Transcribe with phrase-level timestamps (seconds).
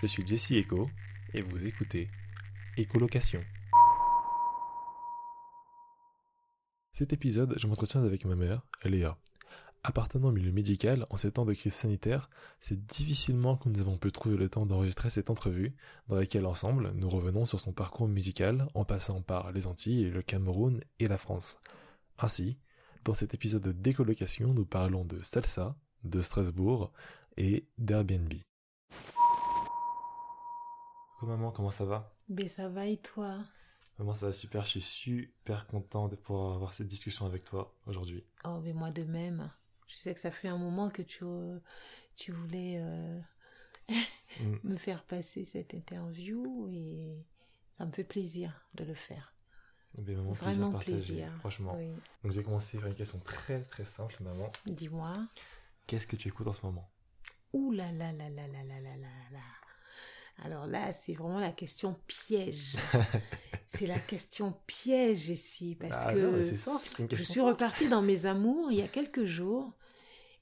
[0.00, 0.88] Je suis Jesse Echo
[1.34, 2.08] et vous écoutez
[2.78, 3.44] Écolocation.
[6.94, 9.18] Cet épisode, je m'entretiens avec ma mère, Léa.
[9.82, 12.30] Appartenant au milieu médical, en ces temps de crise sanitaire,
[12.60, 15.76] c'est difficilement que nous avons pu trouver le temps d'enregistrer cette entrevue,
[16.08, 20.22] dans laquelle ensemble, nous revenons sur son parcours musical en passant par les Antilles, le
[20.22, 21.58] Cameroun et la France.
[22.18, 22.56] Ainsi,
[23.04, 26.90] dans cet épisode de décolocation, nous parlons de salsa, de Strasbourg
[27.36, 28.32] et d'Airbnb.
[31.20, 32.10] Coucou maman, comment ça va?
[32.30, 33.44] Ben ça va et toi?
[33.98, 37.76] Maman, ça va super, je suis super content de pouvoir avoir cette discussion avec toi
[37.86, 38.24] aujourd'hui.
[38.46, 39.50] Oh, mais moi de même.
[39.86, 41.58] Je sais que ça fait un moment que tu, euh,
[42.16, 43.20] tu voulais euh,
[44.40, 44.54] Mm.
[44.64, 47.18] me faire passer cette interview et
[47.76, 49.34] ça me fait plaisir de le faire.
[49.98, 51.36] Ben, maman, Vraiment plaisir, plaisir.
[51.40, 51.74] franchement.
[51.76, 51.90] Oui.
[52.24, 54.50] Donc je vais commencer par une question très très simple, maman.
[54.64, 55.12] Dis-moi.
[55.86, 56.88] Qu'est-ce que tu écoutes en ce moment?
[57.52, 59.40] Ouh là là là là là là là là là.
[60.42, 62.76] Alors là, c'est vraiment la question piège.
[63.66, 68.26] c'est la question piège ici parce Ah, que non, simple, Je suis repartie dans mes
[68.26, 69.72] amours il y a quelques jours.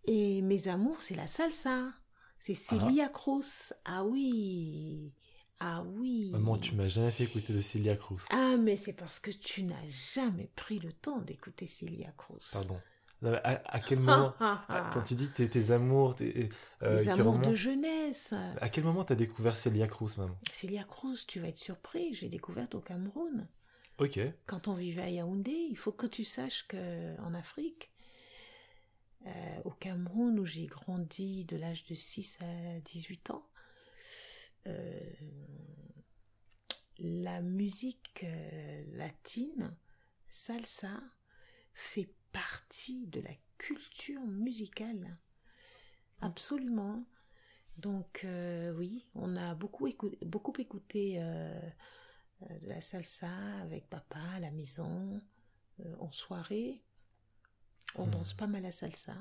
[0.05, 1.93] Et mes amours, c'est la salsa.
[2.39, 3.73] C'est Celia Cruz.
[3.85, 5.13] Ah oui.
[5.61, 6.31] Ah oui.
[6.31, 8.23] Maman, tu m'as jamais fait écouter de Celia Cruz.
[8.31, 12.51] Ah, mais c'est parce que tu n'as jamais pris le temps d'écouter Celia Cruz.
[12.53, 12.81] Pardon.
[13.23, 14.33] Non, mais à, à quel moment.
[14.93, 16.51] Quand tu dis tes, tes amours, tes,
[16.83, 18.33] euh, Les amours remontent- de jeunesse.
[18.61, 20.39] à quel moment t'as découvert Celia Cruz, maman?
[20.53, 22.15] Celia Cruz, tu vas être surpris.
[22.15, 23.49] J'ai découvert au Cameroun.
[23.99, 24.21] Ok.
[24.47, 27.91] quand on vivait à Yaoundé, il faut que tu saches que en Afrique,
[29.27, 29.31] euh,
[29.65, 33.45] au Cameroun où j'ai grandi de l'âge de 6 à 18 ans,
[34.69, 35.01] euh,
[36.99, 39.77] la musique euh, latine,
[40.29, 40.93] salsa,
[41.75, 42.09] fait
[42.41, 45.19] partie de la culture musicale.
[46.21, 47.05] Absolument.
[47.79, 51.61] Donc euh, oui, on a beaucoup écouté, beaucoup écouté euh,
[52.43, 53.31] euh, de la salsa
[53.63, 55.21] avec papa à la maison,
[55.81, 56.83] euh, en soirée.
[57.97, 58.11] On Hmm.
[58.11, 59.15] danse pas mal la salsa,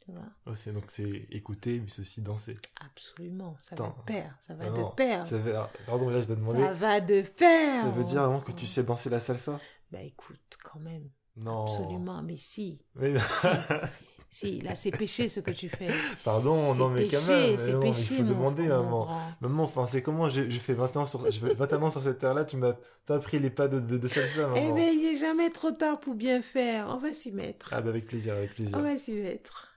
[0.00, 0.32] tu vois.
[0.46, 2.56] Oh, c'est- donc c'est écouter, mais aussi danser.
[2.80, 5.26] Absolument, ça va de pair, ça va Ah de non, pair.
[5.26, 6.62] Ça alors, pardon, là je dois demander.
[6.62, 7.82] Ça va de pair.
[7.82, 9.60] Ça veut dire vraiment que tu sais danser la salsa?
[9.90, 11.62] Bah écoute, quand même, Non.
[11.64, 13.12] absolument, mais si, Mais
[14.30, 15.88] si, là c'est péché ce que tu fais.
[16.24, 17.58] Pardon, non mais péché, quand même.
[17.58, 19.04] c'est péché, Il faut mon- demander, mon maman.
[19.04, 19.20] grand.
[19.40, 22.18] Maman, enfin, c'est comment j'ai fait 20 ans sur, je fais 21 ans sur cette
[22.18, 22.74] terre-là, tu m'as
[23.06, 24.56] pas appris les pas de, de, de salsa, maman.
[24.56, 26.88] Eh ben, il n'est jamais trop tard pour bien faire.
[26.88, 27.70] On va s'y mettre.
[27.72, 28.76] Ah bah avec plaisir, avec plaisir.
[28.78, 29.72] On va s'y mettre.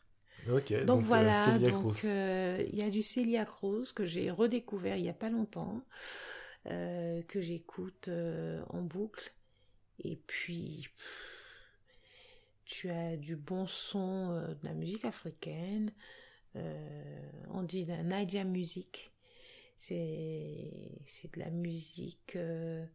[0.52, 4.32] Ok, Donc, donc, euh, voilà, donc euh, il y a du Celia Cruz que j'ai
[4.32, 5.82] redécouvert il y a pas longtemps,
[6.68, 8.10] euh, que j'écoute
[8.70, 9.32] en boucle.
[10.02, 11.39] Et puis pff,
[12.70, 15.92] tu as du bon son euh, de la musique africaine.
[16.56, 19.12] euh, on dit de la Naija music.
[19.76, 22.86] C'est c'est de la musique euh,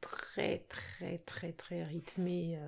[0.00, 2.58] très très très très rythmée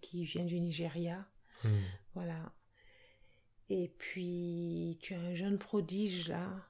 [0.00, 1.28] qui vient du Nigeria.
[1.64, 1.82] Hmm.
[2.14, 2.52] Voilà.
[3.68, 6.68] Et puis, tu as un jeune prodige là,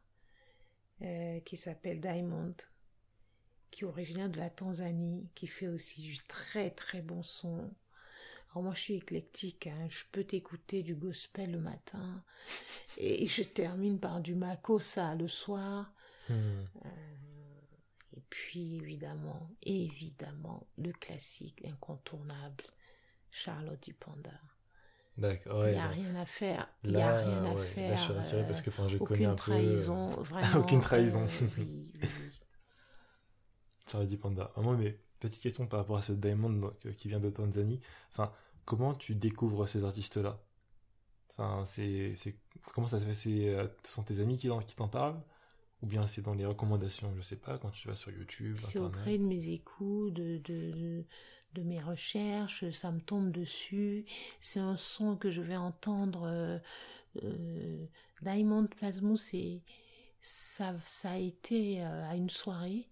[1.45, 2.55] qui s'appelle Diamond,
[3.71, 7.71] qui est originaire de la Tanzanie, qui fait aussi du très très bon son.
[8.53, 12.25] Alors moi, je suis éclectique, hein, je peux t'écouter du gospel le matin,
[12.97, 15.93] et je termine par du makossa le soir.
[16.29, 16.63] Hmm.
[18.17, 22.65] Et puis, évidemment, évidemment, le classique incontournable,
[23.31, 24.33] Charlotte Panda.
[25.17, 25.93] D'accord, Il n'y a non.
[25.93, 26.69] rien à faire.
[26.83, 27.91] Il n'y a rien à ouais, faire.
[27.91, 29.37] Là, je suis rassuré euh, parce que je connais aucune un peu.
[29.37, 30.59] trahison, euh, vraiment.
[30.59, 31.25] aucune trahison.
[31.25, 32.09] euh, oui, oui.
[33.91, 34.53] Charlie Panda.
[34.57, 37.81] Moi, mais petite question par rapport à ce Diamond donc, euh, qui vient de Tanzanie.
[38.13, 38.33] Enfin,
[38.65, 40.39] comment tu découvres ces artistes-là?
[41.31, 42.15] Enfin, c'est,
[42.75, 43.15] comment ça se fait?
[43.15, 45.21] C'est, euh, ce sont tes amis qui, en- qui t'en parlent?
[45.83, 48.79] Ou bien c'est dans les recommandations, je sais pas, quand tu vas sur YouTube, C'est
[48.79, 48.91] au Internet?
[48.91, 51.05] gré de mes écoutes, de, de, de,
[51.55, 54.05] de mes recherches, ça me tombe dessus.
[54.41, 56.25] C'est un son que je vais entendre.
[56.25, 56.59] euh,
[57.25, 57.87] euh,
[58.23, 59.63] Diamond Plasmo, c'est
[60.21, 62.89] ça, ça a été euh, à une soirée.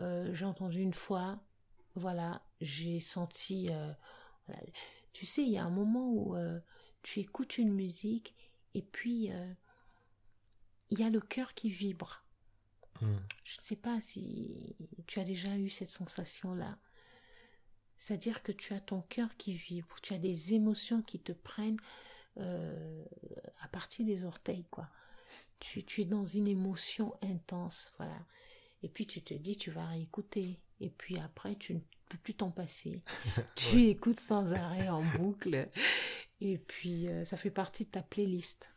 [0.00, 1.40] Euh, j'ai entendu une fois,
[1.94, 3.68] voilà, j'ai senti.
[3.70, 3.92] euh,
[4.46, 4.62] voilà.
[5.12, 6.60] Tu sais, il y a un moment où euh,
[7.02, 8.34] tu écoutes une musique
[8.74, 9.30] et puis
[10.90, 12.22] il y a le cœur qui vibre.
[13.00, 13.16] Hmm.
[13.44, 14.76] Je ne sais pas si
[15.06, 16.78] tu as déjà eu cette sensation-là.
[17.98, 21.78] C'est-à-dire que tu as ton cœur qui vibre, tu as des émotions qui te prennent
[22.38, 23.04] euh,
[23.60, 24.88] à partir des orteils, quoi.
[25.58, 28.26] Tu, tu es dans une émotion intense, voilà.
[28.82, 30.58] Et puis tu te dis, tu vas réécouter.
[30.80, 33.02] Et puis après, tu ne peux plus t'en passer.
[33.56, 35.68] tu écoutes sans arrêt en boucle.
[36.40, 38.70] Et puis, euh, ça fait partie de ta playlist.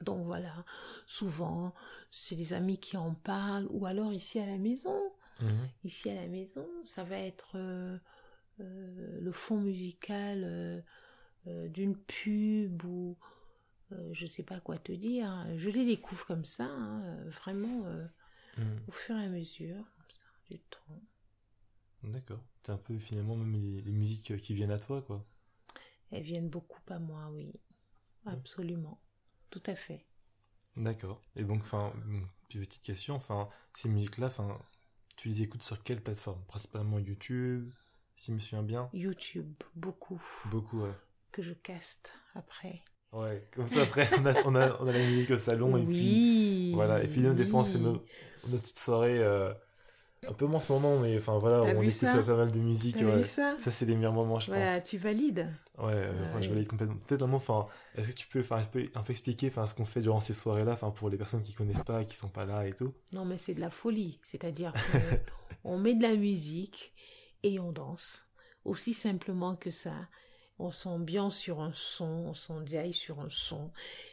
[0.00, 0.64] Donc voilà,
[1.06, 1.74] souvent,
[2.10, 4.96] c'est des amis qui en parlent, ou alors ici à la maison.
[5.40, 5.68] Mhm.
[5.84, 7.98] Ici à la maison, ça va être euh,
[8.60, 10.84] euh, le fond musical
[11.46, 13.16] d'une pub ou
[14.12, 15.46] je sais pas quoi te dire.
[15.56, 17.84] Je les découvre comme ça, hein, vraiment
[18.58, 18.80] Mhm.
[18.88, 21.00] au fur et à mesure, comme ça, du temps.
[22.02, 22.42] D'accord.
[22.62, 25.24] C'est un peu finalement même les, les musiques euh, qui viennent à toi, quoi.
[26.10, 27.52] Elles viennent beaucoup à moi, oui.
[28.26, 29.00] Absolument.
[29.50, 30.04] Tout à fait.
[30.76, 31.20] D'accord.
[31.34, 31.92] Et donc, enfin,
[32.48, 34.58] petite question, enfin, ces musiques-là, enfin,
[35.16, 36.42] tu les écoutes sur quelle plateforme?
[36.46, 37.72] Principalement YouTube,
[38.16, 38.88] si je me souviens bien?
[38.92, 40.22] YouTube, beaucoup.
[40.46, 40.94] Beaucoup, ouais.
[41.32, 42.82] Que je caste après.
[43.12, 45.84] Ouais, comme ça après, on a, on a, on a la musique au salon et
[45.86, 46.72] puis oui.
[46.74, 47.02] voilà.
[47.02, 47.84] Et puis nous, des fois, on fait oui.
[47.84, 48.04] nos,
[48.50, 49.52] nos petites soirées, euh,
[50.28, 52.96] un peu moins en ce moment, mais enfin voilà, on écoute pas mal de musique.
[52.96, 53.22] Ouais.
[53.22, 54.88] ça Ça, c'est les meilleurs moments, je Voilà, pense.
[54.88, 55.48] tu valides.
[55.78, 56.96] Ouais, euh, enfin, je valide complètement.
[57.06, 57.66] Peut-être un mot, enfin,
[57.96, 58.60] est-ce que tu peux, enfin,
[58.94, 61.52] un peu, expliquer, enfin, ce qu'on fait durant ces soirées-là, enfin, pour les personnes qui
[61.52, 62.92] connaissent pas, qui sont pas là et tout?
[63.12, 64.18] Non, mais c'est de la folie.
[64.24, 64.72] C'est-à-dire
[65.62, 66.92] qu'on met de la musique
[67.44, 68.26] et on danse.
[68.64, 69.94] Aussi simplement que ça.
[70.58, 73.70] On s'ambiance sur un son, on s'endiaille sur un son.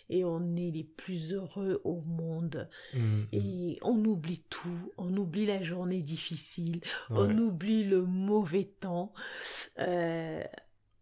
[0.10, 2.70] Et on est les plus heureux au monde.
[2.94, 3.28] Mhm.
[3.32, 4.94] Et on oublie tout.
[4.98, 6.82] On oublie la journée difficile.
[7.10, 7.18] Ouais.
[7.18, 9.14] On oublie le mauvais temps.
[9.80, 10.44] Euh,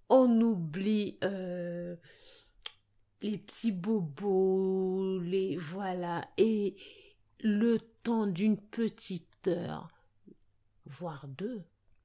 [0.10, 1.96] on oublie euh,
[3.22, 6.26] les petits bobos, les voilà.
[6.38, 6.76] Et
[7.40, 9.90] le temps d'une petite heure,
[10.86, 11.64] voire deux,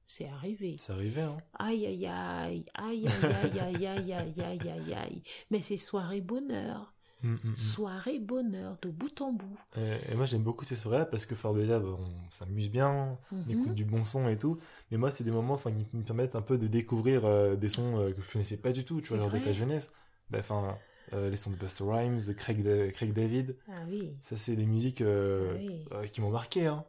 [0.08, 0.76] c'est arrivé.
[0.78, 1.36] C'est arrivé, hein.
[1.58, 5.22] Aïe aïe aïe, aïe aïe aïe aïe aïe aïe aïe aïe aïe.
[5.50, 7.54] Mais c'est soirée bonheur, Mhm, mhm.
[7.56, 9.58] soirée bonheur de bout en bout.
[9.76, 13.18] Et, et moi j'aime beaucoup ces soirées-là parce que enfin, déjà bah, on s'amuse bien,
[13.32, 13.50] on Mhm.
[13.50, 14.58] écoute du bon son et tout.
[14.90, 17.68] Mais moi c'est des moments enfin, qui me permettent un peu de découvrir euh, des
[17.68, 19.90] sons euh, que je connaissais pas du tout, tu vois, genre de ta jeunesse.
[20.30, 20.78] Bah, Enfin,
[21.12, 24.54] euh, les sons de Buster Rhymes, de Craig, Da- Craig David, Ah oui, ça c'est
[24.56, 25.84] des musiques euh, Ah oui.
[25.92, 26.66] euh, qui m'ont marqué.
[26.66, 26.84] Hein.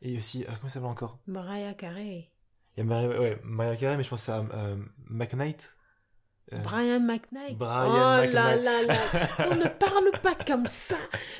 [0.00, 2.30] Et aussi, ah, comment ça s'appelle encore Mariah Carey,
[2.78, 4.76] Il y a Mariah, ouais, Mariah Carey, mais je pense à euh,
[5.10, 5.74] McKnight.
[6.52, 7.58] Euh, Brian McKnight.
[7.58, 8.32] Brian oh McKnight.
[8.32, 8.94] là là là,
[9.50, 10.94] on ne parle pas comme ça.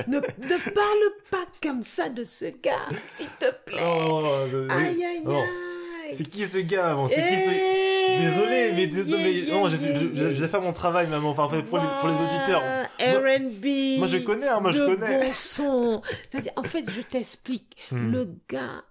[0.08, 3.78] Ne, ne parle pas comme ça de ce gars, s'il te plaît.
[3.80, 5.38] oh, non, non, je- aïe aïe non.
[5.38, 6.12] aïe.
[6.12, 7.50] C'est qui ce gars bon, C'est qui ce...
[7.50, 10.32] Eh, Désolé, mais, dés- yeah, mais yeah, non, yeah, yeah.
[10.32, 11.30] j'ai fait mon travail, maman.
[11.30, 12.62] Enfin, pour, les, pour les auditeurs.
[12.98, 13.98] R&B.
[13.98, 15.20] Moi, je connais, hein, moi, je connais.
[15.20, 16.02] bon son.
[16.28, 17.76] C'est-à-dire, en fait, je t'explique.
[17.92, 18.10] Hmm.
[18.10, 18.82] Le gars,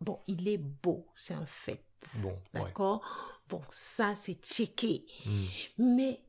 [0.00, 1.82] bon, il est beau, c'est un fait.
[2.16, 2.38] Bon, ouais.
[2.62, 3.04] D'accord?
[3.48, 5.06] Bon, ça, c'est checké.
[5.24, 5.46] Hmm.
[5.78, 6.22] Mais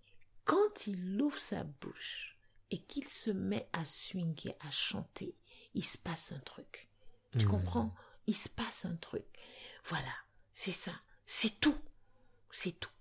[0.46, 2.38] quand il ouvre sa bouche
[2.72, 5.36] et qu'il se met à swinguer, à chanter,
[5.74, 6.90] il se passe un truc.
[7.38, 7.50] Tu Hmm.
[7.50, 7.96] comprends?
[8.28, 9.26] Il se passe un truc.
[9.86, 10.14] Voilà,
[10.52, 10.92] c'est ça.
[11.26, 11.78] C'est tout.
[12.52, 12.92] C'est tout.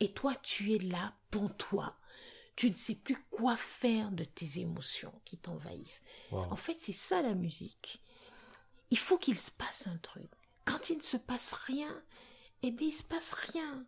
[0.00, 1.96] Et toi, tu es là pour toi.
[2.56, 6.02] Tu ne sais plus quoi faire de tes émotions qui t'envahissent.
[6.30, 6.50] Wow.
[6.50, 8.02] En fait, c'est ça la musique.
[8.90, 10.30] Il faut qu'il se passe un truc.
[10.66, 12.02] Quand il ne se passe rien,
[12.62, 13.86] eh bien, il se passe rien.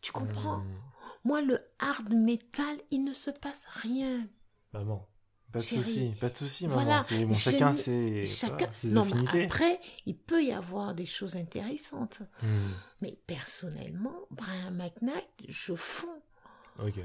[0.00, 0.58] Tu comprends?
[0.58, 0.80] Hmm.
[1.24, 4.26] Moi, le hard metal, il ne se passe rien.
[4.72, 5.06] Maman,
[5.52, 6.82] pas de soucis, pas de soucis, maman.
[6.82, 8.68] Voilà, bon, chacun ses, Chacun.
[8.74, 12.22] ses non, mais après, il peut y avoir des choses intéressantes.
[12.42, 12.70] Hmm.
[13.00, 16.22] Mais personnellement, Brian McKnight, je fonds.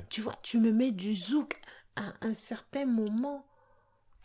[0.10, 1.62] Tu vois, tu me mets du zouk
[1.96, 3.46] à un certain moment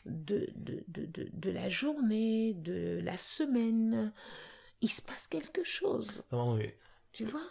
[0.06, 4.12] de, de, de, de, de la journée, de la semaine.
[4.82, 6.24] Il se passe quelque chose.
[6.32, 6.76] Non, mais
[7.12, 7.46] Tu vois?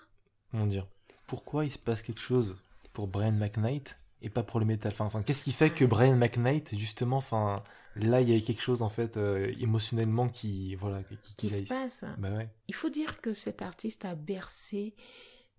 [0.52, 0.88] Comment dire?
[1.28, 2.58] Pourquoi il se passe quelque chose
[2.94, 4.92] pour Brian McKnight et pas pour le métal?
[4.92, 7.64] Enfin, enfin qu'est-ce qui fait que Brian McKnight, justement, enfin,
[7.96, 11.50] là, il y a quelque chose en fait euh, émotionnellement qui, voilà, qui, qui, Qui
[11.50, 12.50] se passe Bah ouais.
[12.68, 14.94] Il faut dire que cet artiste a bercé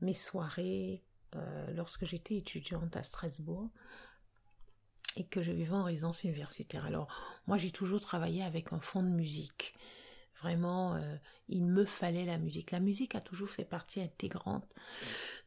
[0.01, 1.03] mes soirées
[1.37, 3.71] euh, lorsque j'étais étudiante à Strasbourg
[5.17, 6.85] et que je vivais en résidence universitaire.
[6.85, 7.09] Alors,
[7.47, 9.75] moi, j'ai toujours travaillé avec un fond de musique.
[10.43, 11.17] Vraiment, euh,
[11.49, 12.71] il me fallait la musique.
[12.73, 14.69] La musique a toujours fait partie intégrante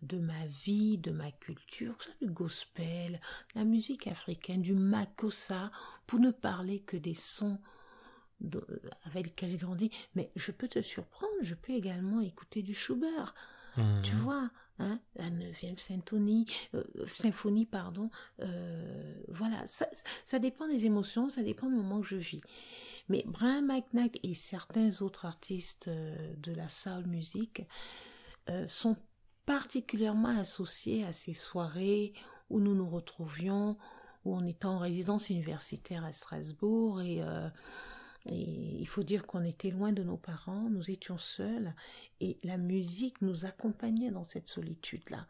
[0.02, 3.20] de ma vie, de ma culture, du gospel,
[3.56, 5.72] la musique africaine, du makossa,
[6.08, 7.60] pour ne parler que des sons
[8.42, 8.66] de-
[9.04, 9.92] avec lesquels j'ai grandi.
[10.16, 13.34] Mais je peux te surprendre, je peux également écouter du Schubert.
[14.02, 18.10] Tu vois, hein, la neuvième symphonie, euh, symphonie, pardon.
[18.42, 19.88] euh, voilà, ça,
[20.26, 22.42] ça dépend des émotions, ça dépend du moment que je vis.
[23.10, 27.64] Mais Brian McKnight et certains autres artistes euh, de la soul music
[28.50, 28.98] euh, sont
[29.46, 32.14] particulièrement associés à ces soirées
[32.50, 33.78] où nous nous retrouvions,
[34.24, 37.50] où on était en résidence universitaire à Strasbourg et euh,
[38.28, 41.74] et il faut dire qu'on était loin de nos parents, nous étions seuls,
[42.22, 45.28] et la musique nous accompagnait dans cette solitude-là.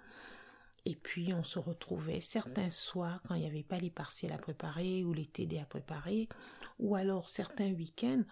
[0.86, 4.38] Et puis on se retrouvait certains soirs quand il n'y avait pas les partiels à
[4.38, 6.30] préparer ou les TD à préparer,
[6.80, 8.24] ou alors certains week-ends,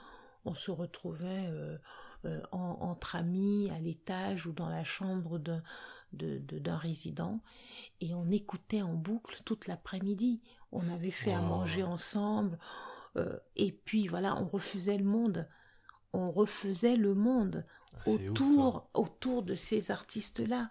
[0.45, 1.77] on se retrouvait euh,
[2.25, 5.63] euh, entre amis à l'étage ou dans la chambre d'un
[6.13, 7.39] de, résident
[8.01, 10.43] et on écoutait en boucle toute l'après-midi.
[10.71, 12.59] On avait fait à manger ensemble
[13.15, 15.47] euh, et puis voilà, on refusait le monde.
[16.13, 20.69] On refaisait le monde ah, autour, autour de ces artistes-là.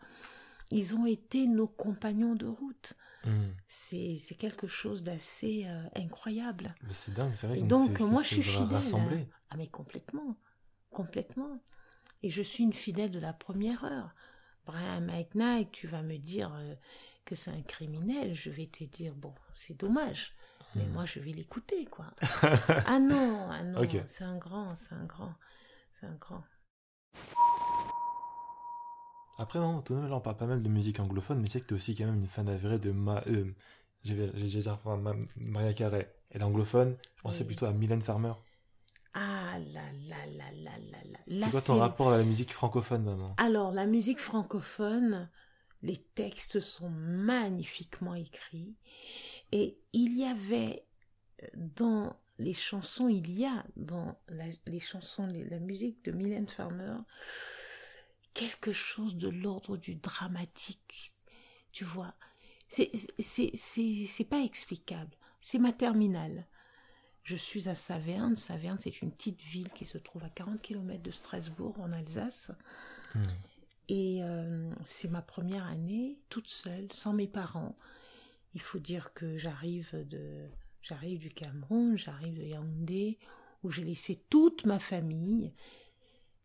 [0.72, 2.94] Ils ont été nos compagnons de route.
[3.24, 3.50] Hmm.
[3.68, 6.74] C'est quelque chose d'assez euh, incroyable.
[6.92, 7.60] C'est dingue, c'est vrai.
[7.60, 9.26] Et donc, moi, je suis fidèle.
[9.50, 10.36] Ah, mais complètement.
[10.90, 11.60] Complètement.
[12.22, 14.14] Et je suis une fidèle de la première heure.
[14.64, 16.74] Brian McKnight, tu vas me dire euh,
[17.24, 18.34] que c'est un criminel.
[18.34, 20.34] Je vais te dire, bon, c'est dommage.
[20.74, 20.92] Mais hmm.
[20.92, 22.06] moi, je vais l'écouter, quoi.
[22.86, 25.34] ah non, ah non, c'est un grand, c'est un grand,
[25.92, 26.42] c'est un grand.
[29.38, 31.66] Après, non, tout là, on parle pas mal de musique anglophone, mais tu sais que
[31.66, 33.52] t'es aussi quand même une fan avérée de ma, euh,
[34.04, 34.80] j'ai déjà
[35.36, 36.12] Maria Carey.
[36.30, 38.32] Elle est anglophone, je pensais plutôt à Mylène Farmer.
[39.14, 41.46] Ah là là là là là là.
[41.46, 43.34] C'est quoi ton rapport à la musique francophone, maman?
[43.36, 45.28] Alors, la musique francophone,
[45.82, 48.74] les textes sont magnifiquement écrits.
[49.52, 50.86] Et il y avait
[51.54, 54.16] dans les chansons, il y a dans
[54.66, 56.96] les chansons, la musique de Mylène Farmer,
[58.34, 61.12] quelque chose de l'ordre du dramatique.
[61.72, 62.14] Tu vois,
[62.68, 65.16] c'est c'est pas explicable.
[65.40, 66.46] C'est ma terminale.
[67.22, 68.36] Je suis à Saverne.
[68.36, 72.50] Saverne, c'est une petite ville qui se trouve à 40 km de Strasbourg, en Alsace.
[73.14, 73.22] Hmm.
[73.88, 77.76] Et euh, c'est ma première année, toute seule, sans mes parents.
[78.54, 80.48] Il faut dire que j'arrive de,
[80.82, 83.18] j'arrive du Cameroun, j'arrive de Yaoundé,
[83.62, 85.52] où j'ai laissé toute ma famille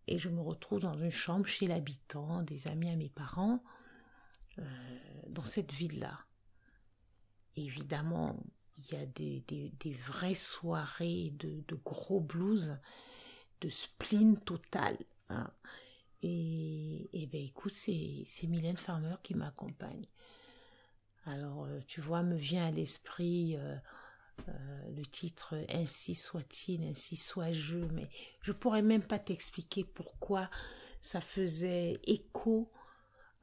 [0.08, 3.64] et je me retrouve dans une chambre chez l'habitant, des amis à mes parents,
[4.60, 4.64] euh,
[5.28, 6.20] dans cette ville-là.
[7.56, 8.38] Évidemment,
[8.78, 12.78] il y a des, des, vraies soirées de, de, gros blues,
[13.62, 14.98] de spleen total.
[15.30, 15.52] Hein.
[16.22, 20.06] Et, et ben écoute, c'est, c'est Mylène Farmer qui m'accompagne.
[21.26, 23.76] Alors, euh, tu vois, me vient à l'esprit euh,
[24.48, 28.10] euh, le titre Ainsi soit-il, ainsi soit-je, mais
[28.42, 30.50] je pourrais même pas t'expliquer pourquoi
[31.01, 32.72] ça faisait écho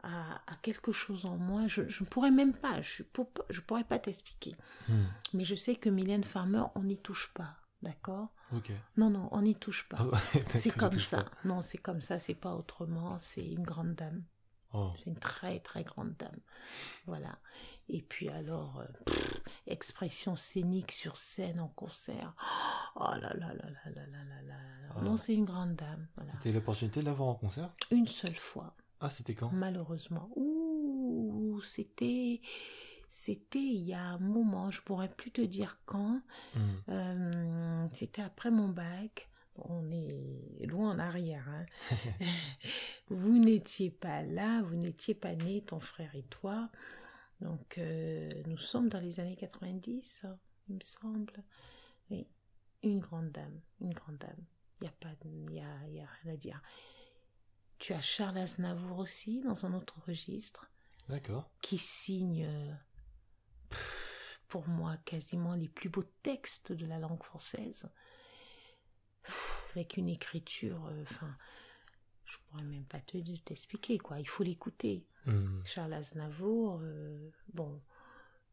[0.03, 1.67] à, quelque chose en moi.
[1.67, 4.55] Je ne pourrais même pas, je ne pourrais pas t'expliquer.
[4.89, 5.05] Hmm.
[5.33, 8.29] Mais je sais que Mylène Farmer, on n'y touche pas, d'accord?
[8.97, 9.99] Non, non, on n'y touche pas.
[10.13, 10.19] Ah
[10.55, 11.25] c'est comme ça.
[11.45, 13.19] Non, c'est comme ça, c'est pas autrement.
[13.19, 14.23] C'est une grande dame.
[14.73, 14.93] Oh.
[14.99, 16.39] C'est une très, très grande dame.
[17.07, 17.39] Voilà.
[17.89, 19.13] Et puis alors, euh,
[19.67, 22.35] expression scénique sur scène, en concert.
[22.97, 24.55] Oh là là là là là là là
[24.97, 25.01] ah.
[25.03, 26.07] Non, c'est une grande dame.
[26.17, 26.33] Voilà.
[26.43, 27.71] T'as eu l'opportunité de la voir en concert?
[27.91, 28.75] Une seule fois.
[29.01, 29.51] Ah, c'était quand?
[29.53, 30.31] Malheureusement.
[30.37, 32.41] Ouh, c'était
[33.09, 36.21] c'était il y a un moment, je pourrais plus te dire quand.
[36.55, 36.61] Hmm.
[36.89, 39.29] Euh, c'était après mon bac.
[39.57, 41.49] On est loin en arrière.
[41.49, 41.65] Hein.
[43.11, 46.71] Vous n'étiez pas là, vous n'étiez pas né, ton frère et toi.
[47.45, 50.27] Donc, euh, nous sommes dans les années 90,
[50.69, 51.45] il me semble.
[52.11, 52.27] Oui,
[52.83, 54.45] une grande dame, une grande dame.
[54.81, 55.15] Il n'y a, pas
[55.53, 56.63] y a, y a rien à dire.
[57.79, 60.71] Tu as Charles Aznavour aussi, dans un autre registre.
[61.09, 61.51] D'accord.
[61.61, 62.49] Qui signe,
[64.49, 67.91] pour moi, quasiment les plus beaux textes de la langue française.
[69.73, 71.37] avec une écriture, euh, enfin,
[72.35, 74.21] je pourrais même pas te t'expliquer, quoi.
[74.21, 75.07] Il faut l'écouter.
[75.27, 75.61] Hmm.
[75.65, 77.81] Charles Aznavour, euh, bon,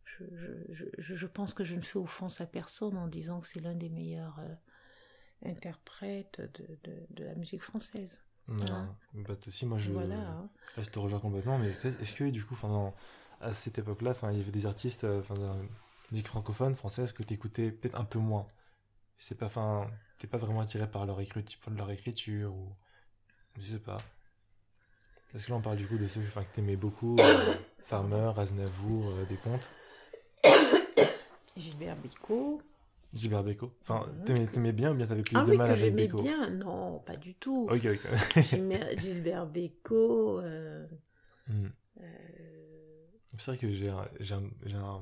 [0.06, 0.24] je,
[0.70, 3.60] je, je, je, pense que je ne fais offense à personne en disant que c'est
[3.60, 8.24] l'un des meilleurs euh, interprètes de, de, de, la musique française.
[8.48, 10.50] Non, hein bah, aussi, moi je, voilà, hein.
[10.78, 12.56] je te rejoins complètement, mais est-ce que du coup,
[13.42, 15.56] à cette époque-là, il y avait des artistes euh, de la
[16.12, 18.48] musique francophone, française, que tu écoutais peut-être un peu moins?
[19.20, 22.76] C'est pas, enfin, t'es pas vraiment attiré par leur écriture, leur écriture ou
[23.60, 23.98] je sais pas.
[25.34, 27.54] Est-ce que là on parle du coup de ceux que t'aimais beaucoup, euh,
[27.86, 29.72] Farmer, Aznavour, euh, Despontes
[31.58, 32.62] Gilbert Bécaud.
[33.14, 33.72] Gilbert Bécaud.
[33.82, 36.50] Enfin, t'aimais, bien ou bien t'avais plus ah de mal avec Bécaud Ah oui, bien,
[36.50, 37.68] non, pas du tout.
[37.70, 38.98] Ok, ok.
[38.98, 40.40] Gilbert Bécaud.
[40.40, 40.86] Euh,
[41.48, 41.68] hmm.
[43.38, 44.44] C'est vrai que j'ai un, j'ai un,
[44.76, 45.02] un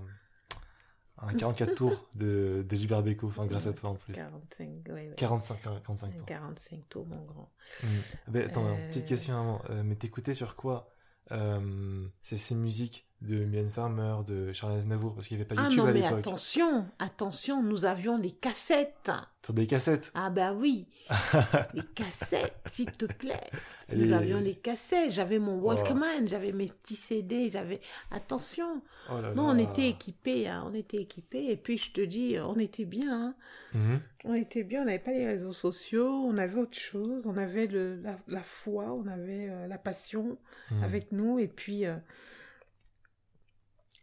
[1.37, 4.13] 44 tours de, de Gilbert Bécaud, enfin grâce à toi en plus.
[4.13, 5.09] 45, oui.
[5.17, 6.25] 45, 45 tours.
[6.25, 7.51] 45 tours, mon grand.
[7.83, 7.87] Mmh.
[8.29, 9.61] Ben, attends, petite question avant.
[9.69, 10.93] Euh, mais t'écoutais sur quoi
[11.31, 15.63] euh, ces musiques de Mylène Farmer, de Charles Aznavour, parce qu'il n'y avait pas Ah
[15.65, 16.19] YouTube non, à mais l'époque.
[16.19, 19.11] attention, attention, nous avions des cassettes.
[19.43, 20.11] Sur des cassettes.
[20.15, 20.87] Ah bah oui,
[21.73, 23.49] des cassettes, s'il te plaît.
[23.93, 27.81] Nous avions des cassettes, j'avais mon Walkman, j'avais mes petits CD, j'avais...
[28.11, 29.53] Attention, Oh là non, là.
[29.53, 33.11] on était équipés, hein, on était équipés, et puis je te dis, on était bien,
[33.27, 33.35] hein.
[33.73, 33.99] Mhm.
[34.25, 37.67] On était bien, on n'avait pas les réseaux sociaux, on avait autre chose, on avait
[37.67, 40.37] le, la, la foi, on avait euh, la passion
[40.71, 40.83] Mhm.
[40.83, 41.95] avec nous, et puis euh,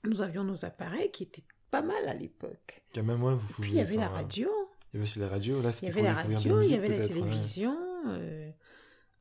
[0.05, 2.83] nous avions nos appareils qui étaient pas mal à l'époque.
[2.95, 3.69] Quand même, ouais, vous Puis pouvez.
[3.69, 4.49] il y avait la enfin, radio,
[4.93, 6.75] Il y avait aussi la radio, là, il y c'était avait la radio, il y
[6.75, 7.76] avait la télévision,
[8.09, 8.50] euh,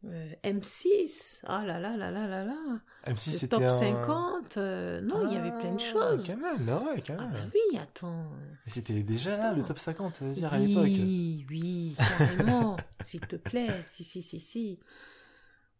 [0.06, 3.70] euh, M6, ah là là là là là là, M6, le c'était top un...
[3.70, 6.28] 50, euh, non, il y avait plein de Ah, choses.
[6.28, 7.32] Quand même, bah ouais, quand Ah même.
[7.32, 8.30] bah oui, attends.
[8.66, 10.84] Mais c'était déjà là, le top 50, ça veut dire, à l'époque.
[10.84, 13.84] Oui, oui, carrément, s'il te plaît.
[13.88, 14.80] Si, si, si, si.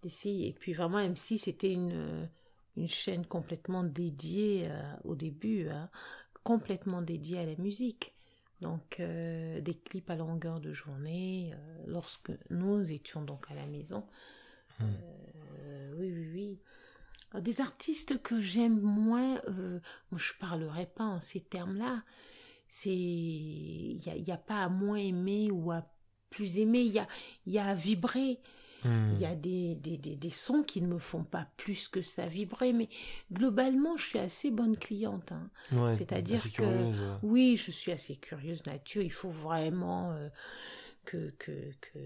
[0.04, 0.48] Et, si.
[0.48, 2.26] Et puis vraiment, M6, c'était une, euh,
[2.78, 5.90] une chaîne complètement dédiée euh, au début, hein,
[6.44, 8.16] complètement dédiée à la musique.
[8.62, 13.66] Donc, euh, des clips à longueur de journée, euh, lorsque nous étions donc à la
[13.66, 14.06] maison.
[14.82, 16.60] Euh, oui, oui, oui.
[17.32, 19.42] Alors, Des artistes que j'aime moins,
[20.12, 22.04] moi je parlerai pas en ces termes-là.
[22.68, 25.86] C'est, il y a, pas à moins aimer ou à
[26.30, 26.82] plus aimer.
[26.82, 27.08] Il y a,
[27.46, 28.40] il y a à vibrer.
[28.86, 29.14] Hmm.
[29.16, 32.02] Il y a des, des, des, des sons qui ne me font pas plus que
[32.04, 32.88] ça vibrer, mais
[33.34, 35.32] globalement, je suis assez bonne cliente.
[35.32, 35.50] hein.
[35.72, 37.18] Ouais, c'est-à-dire que- curieuse.
[37.24, 39.02] Oui, je suis assez curieuse nature.
[39.02, 40.30] Il faut vraiment euh,
[41.04, 42.00] que, que, que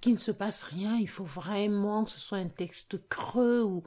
[0.00, 0.96] qu'il ne se passe rien.
[0.96, 3.62] Il faut vraiment que ce soit un texte creux.
[3.62, 3.84] Ou...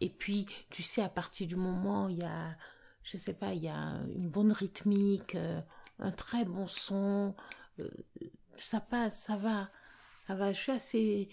[0.00, 2.56] Et puis, tu sais, à partir du moment où il y a,
[3.02, 5.60] je sais pas, il y a une bonne rythmique, euh,
[5.98, 7.34] un très bon son,
[7.78, 7.90] euh,
[8.56, 9.68] ça passe, ça va.
[10.30, 10.52] Ça va.
[10.52, 11.28] Je suis assez.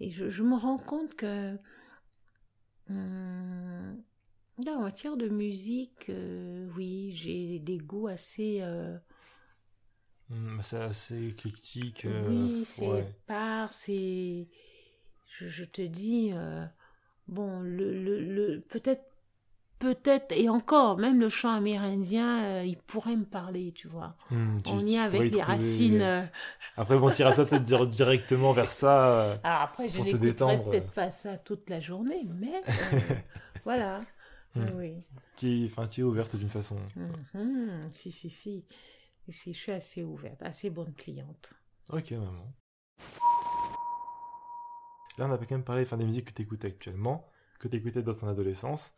[0.00, 1.58] Et je, je me rends compte que.
[2.88, 4.02] hum,
[4.64, 8.58] Là, en matière de musique, euh, oui, j'ai des goûts assez.
[8.62, 8.98] euh,
[10.30, 12.04] Hmm, C'est assez éclectique.
[12.06, 13.14] euh, oui, c'est ouais.
[13.26, 14.48] par, c'est.
[15.26, 16.66] Je, je te dis, euh,
[17.28, 19.04] bon, le, le, le- peut-être,
[19.78, 24.16] peut-être, et encore, même le chant amérindien, euh, il pourrait me parler, tu vois.
[24.30, 26.00] Hmm, tu- On y est avec les trouver- racines.
[26.02, 26.22] euh,
[26.76, 29.10] Après, bon, t'iras pas peut-être dire directement vers ça.
[29.22, 32.98] euh, Alors après, je n'écouterai peut-être pas ça toute la journée, mais euh,
[33.64, 34.00] voilà.
[34.54, 34.64] Hmm.
[34.76, 34.94] Oui.
[35.36, 36.78] tu es ouverte d'une façon.
[37.34, 37.90] Mhm.
[37.92, 38.64] Si, si, si.
[39.30, 41.52] Si, je suis assez ouverte, assez bonne cliente.
[41.90, 42.50] Ok, maman.
[45.18, 47.26] Là, on a quand même parlé enfin, des musiques que tu écoutes actuellement,
[47.58, 48.94] que tu écoutais dans ton adolescence.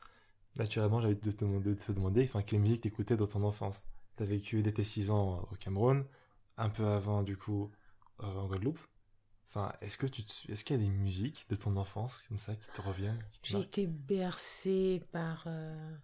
[0.56, 3.84] Naturellement, j'avais de te demander, de te demander enfin, quelle musique t'écoutais dans ton enfance.
[4.16, 6.04] Tu as vécu dès tes 6 ans au Cameroun,
[6.56, 7.70] un peu avant, du coup,
[8.20, 8.80] euh, en Guadeloupe.
[9.48, 12.38] Enfin, est-ce que tu te- est-ce qu'il y a des musiques de ton enfance comme
[12.38, 15.96] ça qui te reviennent J'ai été bercée par euh,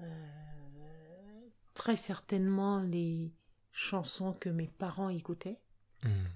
[0.00, 3.32] euh, très certainement les
[3.72, 5.60] chansons que mes parents écoutaient.
[6.02, 6.26] Hmm.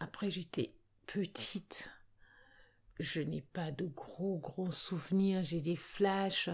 [0.00, 0.74] Après, j'étais
[1.06, 1.90] petite.
[2.98, 5.42] Je n'ai pas de gros, gros souvenirs.
[5.42, 6.50] J'ai des flashs.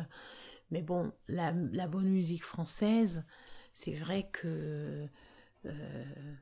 [0.70, 3.24] Mais bon, la, la bonne musique française,
[3.72, 5.06] c'est vrai que
[5.66, 6.34] euh,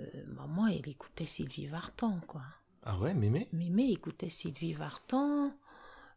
[0.00, 2.42] euh, maman, elle écoutait Sylvie Vartan, quoi.
[2.82, 3.48] Ah ouais, mémé?
[3.52, 5.52] Mémé écoutait Sylvie Vartan.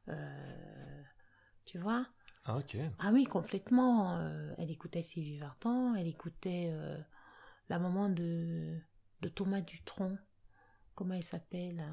[0.10, 1.04] euh,
[1.66, 2.08] tu vois?
[2.46, 2.78] Ah ok.
[3.00, 4.20] Ah oui, complètement.
[4.58, 5.96] elle écoutait Sylvie Vartan.
[5.96, 6.72] Elle écoutait
[7.70, 8.78] la maman de,
[9.22, 10.18] de Thomas Dutronc.
[10.96, 11.84] Comment elle s'appelle?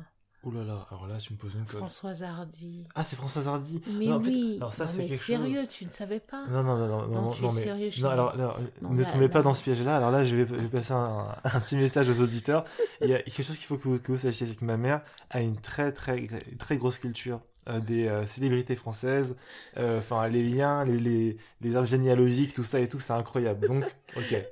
[0.45, 1.79] Ouh là là, alors là, tu me poses une colle.
[1.79, 2.87] Françoise Hardy.
[2.95, 4.57] Ah, c'est Françoise Hardy Mais Non, oui.
[4.59, 7.23] alors ça, c'est quelque chose- sérieux, tu ne savais pas Non, non, non, non, Non,
[7.23, 7.61] non, tu non, es mais...
[7.63, 9.97] sérieux, non, alors, alors, Non, ne là, tombez pas dans ce piège-là.
[9.97, 12.65] Alors là, je vais, je vais passer un, un petit message aux auditeurs.
[13.01, 14.77] Il y a quelque chose qu'il faut que vous, que vous sachiez, c'est que ma
[14.77, 16.27] mère a une très, très,
[16.59, 19.37] très grosse culture euh, des euh, célébrités françaises.
[19.79, 23.67] Euh, Enfin, les liens, les, les, les arbres généalogiques, tout ça et tout, c'est incroyable.
[23.67, 23.85] Donc,
[24.17, 24.45] ok.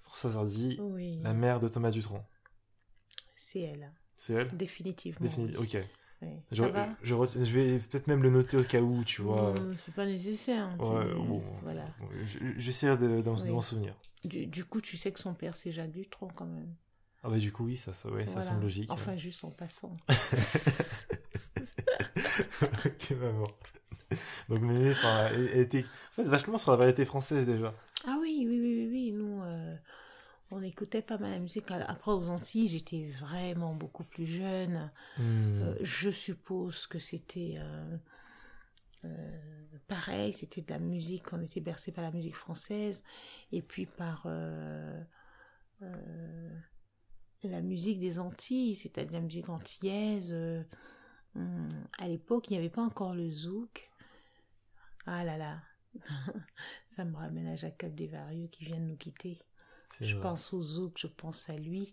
[0.00, 2.24] Françoise Hardy, Oui, la mère de Thomas Dutronc.
[3.36, 3.92] c'est elle.
[4.22, 4.56] C'est elle?
[4.56, 5.26] Définitivement.
[5.26, 5.62] Définitivement.
[5.64, 5.76] Ok.
[6.22, 6.28] Oui.
[6.52, 6.62] Je,
[7.42, 9.34] je, vais peut-être même le noter au cas où, tu vois.
[9.34, 10.68] Non, C'est pas nécessaire.
[10.78, 11.42] tu- Ouais, bon.
[11.64, 11.84] Voilà.
[12.20, 13.50] Je- J'essaierai de, de Oui.
[13.50, 13.96] m'en souvenir.
[14.24, 16.72] Du, du coup, tu sais que son père, c'est Jacques Dutronc, quand même.
[17.24, 18.90] Ah bah du coup oui, ça, ça, ouais, ça semble logique.
[18.92, 19.96] Enfin, juste en passant.
[22.84, 23.46] ok, maman.
[24.48, 27.72] Donc mais enfin, elle, elle était en fait, vachement sur la variété française déjà.
[28.06, 29.12] Ah oui, oui, oui, oui, oui.
[29.12, 29.74] Nous, euh,
[30.52, 31.70] on écoutait pas mal la musique.
[31.70, 34.90] Après, aux Antilles, j'étais vraiment beaucoup plus jeune.
[35.16, 35.62] Hmm.
[35.62, 37.96] Euh, je suppose que c'était euh,
[39.06, 39.40] euh,
[39.88, 43.02] pareil, c'était de la musique, on était bercé par la musique française
[43.50, 44.26] et puis par
[47.42, 50.36] la musique des Antilles, c'était de la musique antillaise.
[51.34, 51.66] Hum,
[51.98, 53.90] à l'époque, il n'y avait pas encore le zouk.
[55.06, 55.62] Ah là là,
[56.88, 59.38] ça me ramène à Jacob Desvarieux qui vient de nous quitter.
[60.00, 61.92] Je pense au zouk, je pense à lui.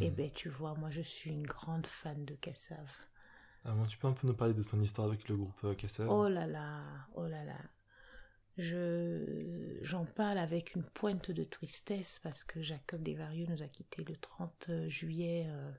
[0.00, 2.90] Et eh ben tu vois, moi je suis une grande fan de Kassav.
[3.64, 6.08] Ah tu peux un peu nous parler de ton histoire avec le groupe euh, Kassav
[6.08, 6.82] Oh là là,
[7.14, 7.58] oh là là.
[8.58, 14.04] Je j'en parle avec une pointe de tristesse parce que Jacob Desvarieux nous a quittés
[14.04, 15.70] le 30 juillet euh,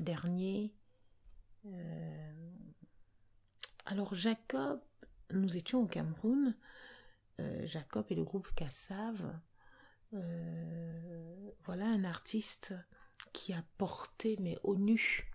[0.00, 0.74] dernier.
[1.66, 2.32] Euh,
[3.86, 4.80] alors Jacob,
[5.32, 6.54] nous étions au Cameroun.
[7.64, 9.20] Jacob et le groupe Kassav
[10.14, 12.74] euh, voilà un artiste
[13.32, 15.30] qui a porté, mais au nu,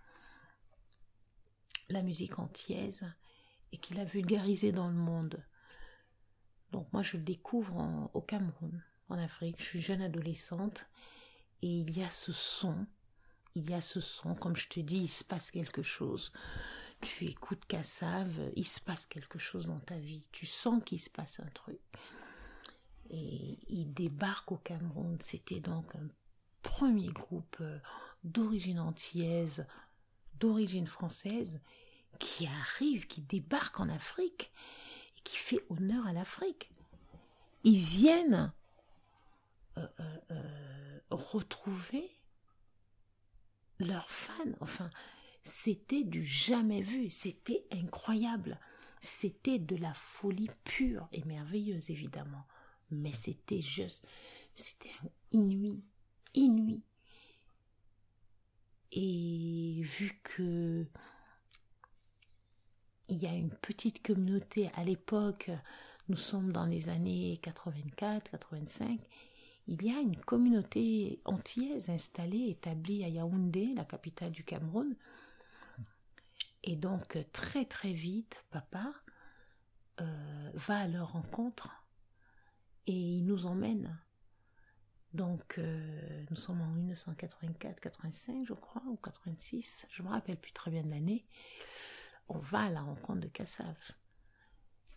[1.90, 3.06] la musique antillaise
[3.72, 5.44] et qui l'a vulgarisée dans le monde.
[6.72, 9.56] Donc moi je le découvre au Cameroun, en Afrique.
[9.60, 10.88] Je suis jeune adolescente
[11.62, 12.86] et il y a ce son,
[13.56, 16.32] il y a ce son, comme je te dis, il se passe quelque chose.
[17.02, 20.28] Tu écoutes Kassav, il se passe quelque chose dans ta vie.
[20.32, 21.80] Tu sens qu'il se passe un truc
[23.10, 25.18] et il débarque au Cameroun.
[25.20, 26.08] C'était donc un
[26.62, 27.80] premier groupe euh,
[28.24, 29.68] d'origine antillaise,
[30.40, 31.64] d'origine française,
[32.20, 34.52] qui arrive, qui débarque en Afrique
[35.18, 36.72] et qui fait honneur à l'Afrique.
[37.64, 38.52] Ils viennent
[39.78, 39.88] euh,
[40.32, 42.10] euh, retrouver
[43.80, 44.56] leurs fans.
[44.60, 44.90] Enfin,
[45.44, 48.60] c'était du jamais vu, c'était incroyable.
[49.00, 52.48] C'était de la folie pure et merveilleuse, évidemment
[52.92, 54.06] mais c'était juste,
[54.56, 54.92] c'était
[55.32, 55.82] inouï,
[56.34, 56.82] inouï.
[58.92, 60.86] Et vu que
[63.10, 65.50] il y a une petite communauté à l'époque,
[66.10, 69.00] nous sommes dans les années 84, 85,
[69.68, 74.96] il y a une communauté antillaise installée, établie à Yaoundé, la capitale du Cameroun.
[76.64, 78.94] Et donc très très vite, papa
[80.02, 81.77] euh, va à leur rencontre
[82.88, 84.00] et il nous emmène.
[85.14, 90.52] Donc, euh, nous sommes en 1984, 85, je crois, ou 86, je me rappelle plus
[90.52, 91.26] très bien de l'année.
[92.30, 93.78] On va à la rencontre de Kassav.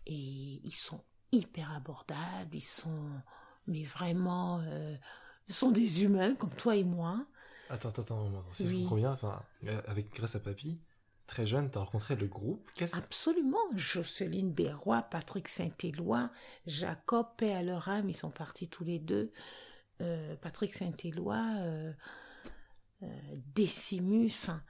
[0.05, 3.11] Et ils sont hyper abordables, ils sont,
[3.67, 4.95] mais vraiment, euh,
[5.47, 7.25] ils sont des humains comme toi et moi.
[7.69, 9.41] Attends, attends, attends, si je comprends bien, enfin,
[9.87, 10.81] avec grâce à Papy,
[11.31, 13.57] très jeune, tu as rencontré le groupe Absolument.
[13.73, 16.29] Jocelyne Berroy, Patrick Saint-Éloi,
[16.67, 19.31] Jacob, paix à leur âme, ils sont partis tous les deux.
[20.01, 21.93] Euh, Patrick Saint-Éloi, euh,
[23.03, 23.07] euh,
[23.55, 24.61] Décimus, enfin,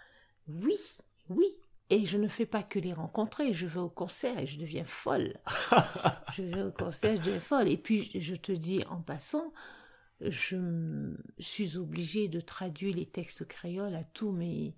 [0.48, 0.78] oui,
[1.30, 1.48] oui.
[1.90, 4.86] Et je ne fais pas que les rencontrer, je vais au concert et je deviens
[4.86, 5.40] folle.
[6.36, 7.70] je vais au concert, je deviens folle.
[7.70, 9.52] Et puis, je te dis en passant,
[10.22, 14.76] je suis obligée de traduire les textes créoles à tous mes,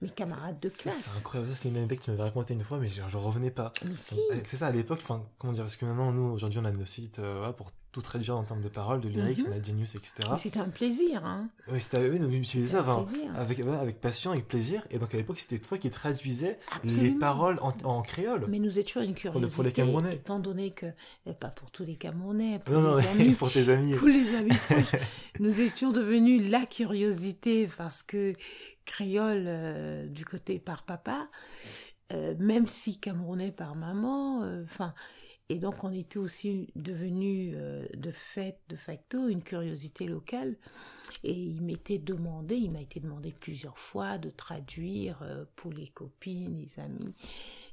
[0.00, 0.96] mes camarades de classe.
[0.96, 3.50] C'est incroyable, c'est une anecdote que tu m'avais racontée une fois, mais je, ne revenais
[3.50, 3.72] pas.
[3.84, 4.18] Mais si.
[4.32, 6.70] Eh, c'est ça, à l'époque, enfin, comment dire, parce que maintenant, nous, aujourd'hui, on a
[6.70, 9.94] nos sites euh, pour tout traduire en termes de paroles, de lyrics, on a Genius,
[9.94, 10.28] etc.
[10.38, 11.48] C'était un plaisir, hein.
[11.70, 13.04] Oui, c'était, oui, donc, ça, enfin,
[13.36, 17.58] avec, avec passion, avec plaisir, et donc à l'époque, c'était toi qui traduisais les paroles
[17.62, 18.46] en, créole.
[18.48, 19.54] Mais nous étions une curiosité.
[19.54, 20.14] Pour les, Camerounais.
[20.14, 20.86] Étant donné que,
[21.26, 23.34] eh, pas pour tous les Camerounais, pour non, les non, amis.
[23.34, 23.94] pour tes amis.
[23.94, 24.56] Pour les amis
[25.40, 28.34] nous étions devenus la curiosité parce que
[28.84, 31.28] créole euh, du côté par papa,
[32.12, 34.42] euh, même si camerounais par maman.
[34.42, 34.94] Euh, enfin,
[35.48, 37.56] et donc on était aussi devenu
[37.94, 40.56] de fait, de facto, une curiosité locale.
[41.24, 45.24] Et il m'était demandé, il m'a été demandé plusieurs fois de traduire
[45.56, 47.14] pour les copines, les amis.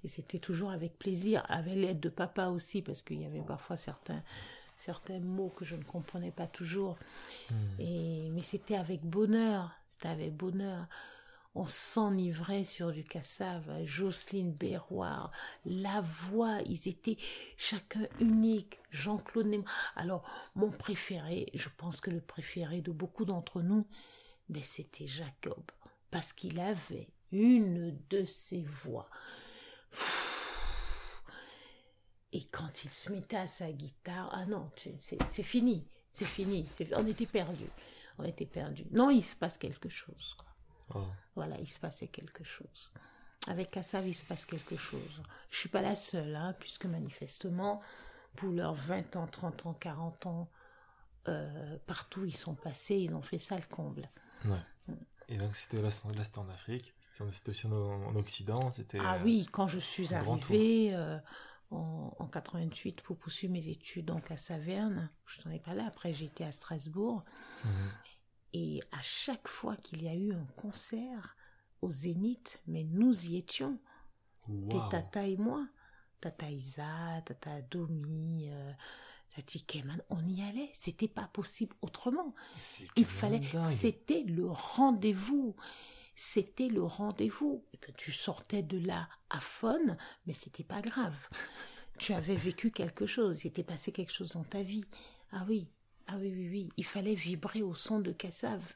[0.03, 3.75] Et c'était toujours avec plaisir, avec l'aide de papa aussi, parce qu'il y avait parfois
[3.75, 4.23] certains
[4.77, 6.97] certains mots que je ne comprenais pas toujours.
[7.49, 7.79] Hmm.
[7.79, 10.87] Et, mais c'était avec bonheur, c'était avec bonheur.
[11.57, 15.31] On s'enivrait sur du cassave, Jocelyne Berroir,
[15.63, 17.17] la voix, ils étaient
[17.55, 19.65] chacun unique, Jean-Claude Neyman.
[19.95, 23.87] Alors, mon préféré, je pense que le préféré de beaucoup d'entre nous,
[24.49, 25.63] ben, c'était Jacob,
[26.11, 29.09] parce qu'il avait une de ses voix.
[32.33, 34.69] Et quand il se mettait à sa guitare, ah non,
[35.29, 37.69] c'est fini, c'est fini, on était perdus,
[38.17, 38.87] on était perdus.
[38.91, 40.35] Non, il se passe quelque chose.
[40.93, 41.03] Oh.
[41.35, 42.91] Voilà, il se passait quelque chose.
[43.47, 45.21] Avec Kassav, il se passe quelque chose.
[45.49, 47.81] Je suis pas la seule, hein, puisque manifestement,
[48.35, 50.49] pour leurs 20 ans, 30 ans, 40 ans,
[51.27, 54.09] euh, partout ils sont passés, ils ont fait ça le comble.
[54.45, 54.57] Ouais.
[54.87, 54.93] Mm.
[55.27, 56.93] Et donc c'était là, c'était en Afrique,
[57.31, 58.99] c'était aussi en, Occident, c'était.
[59.01, 60.95] Ah oui, quand je suis arrivée,
[61.71, 65.09] en, 88 pour poursuivre mes études donc à Saverne.
[65.25, 65.85] Je n'en ai pas là.
[65.87, 67.23] Après, j'ai été à Strasbourg.
[67.63, 67.91] Mhm.
[68.53, 71.35] Et à chaque fois qu'il y a eu un concert,
[71.81, 73.79] au Zénith, mais nous y étions.
[74.69, 74.89] Tes Waouh.
[74.89, 75.67] Tata et moi.
[76.19, 78.71] Tata Isa, Tata Domi, euh,
[79.35, 80.69] Tati Keman, on y allait.
[80.73, 82.33] C'était pas possible autrement.
[82.95, 85.55] Il fallait, c'était le rendez-vous.
[86.15, 87.63] C'était le rendez-vous.
[87.97, 91.15] Tu sortais de là à fun, mais c'était pas grave.
[91.97, 94.83] Tu avais vécu quelque chose, il s'était passé quelque chose dans ta vie.
[95.31, 95.69] Ah oui,
[96.07, 96.69] ah oui, oui, oui.
[96.77, 98.75] Il fallait vibrer au son de Cassave.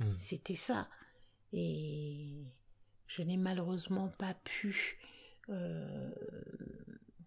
[0.00, 0.04] Mm.
[0.18, 0.88] C'était ça.
[1.52, 2.44] Et
[3.06, 4.98] je n'ai malheureusement pas pu
[5.48, 6.10] euh,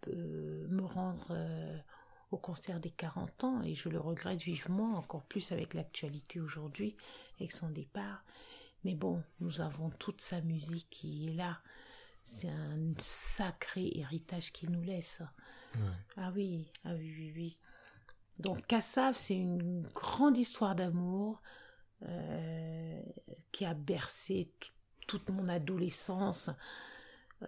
[0.08, 1.78] euh, me rendre euh,
[2.32, 6.96] au concert des 40 ans et je le regrette vivement, encore plus avec l'actualité aujourd'hui,
[7.40, 8.24] avec son départ.
[8.84, 11.60] Mais bon, nous avons toute sa musique qui est là.
[12.24, 15.22] C'est un sacré héritage qu'il nous laisse.
[15.76, 15.82] Ouais.
[16.18, 17.58] Ah oui, ah oui, oui, oui.
[18.40, 21.42] Donc Kassav, c'est une grande histoire d'amour
[22.04, 23.02] euh,
[23.52, 24.52] qui a bercé
[25.08, 26.52] toute mon adolescence.
[27.44, 27.48] Euh,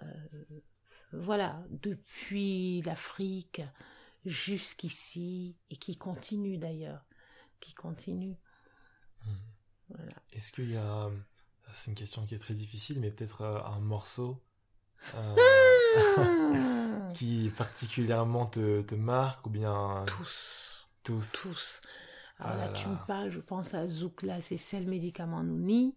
[1.11, 3.61] voilà, depuis l'Afrique
[4.25, 7.05] jusqu'ici, et qui continue d'ailleurs,
[7.59, 8.37] qui continue.
[9.89, 10.13] Voilà.
[10.33, 11.09] Est-ce qu'il y a.
[11.73, 14.41] C'est une question qui est très difficile, mais peut-être euh, un morceau
[15.15, 15.35] euh,
[17.13, 20.78] qui particulièrement te, te marque ou bien Tous.
[21.13, 21.81] Tous tous.
[22.39, 25.95] Alors Ah là, là tu me parles, je pense à Zoukla, c'est celle médicament Nouni,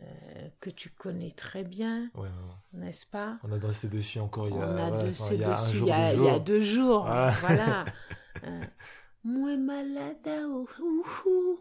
[0.00, 2.80] euh, que tu connais très bien, Ouais, ouais, ouais.
[2.80, 3.38] n'est-ce pas?
[3.44, 5.86] On a dansé dessus encore il y a, On a voilà, dansé enfin, dessus jour,
[5.86, 6.40] il y a, deux il y a jours.
[6.40, 7.02] deux jours.
[7.04, 7.30] Voilà.
[7.40, 7.84] Voilà.
[8.42, 8.60] Euh,
[9.22, 10.68] Mouais maladao,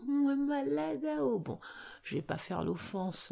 [0.08, 1.38] mouais maladao.
[1.40, 1.60] Bon,
[2.04, 3.32] je vais pas faire l'offense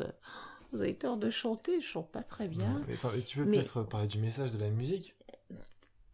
[0.71, 2.81] aux auditeurs de chanter, je chante pas très bien.
[2.87, 5.15] Mais, enfin, tu peux Mais- peut-être parler du message de la musique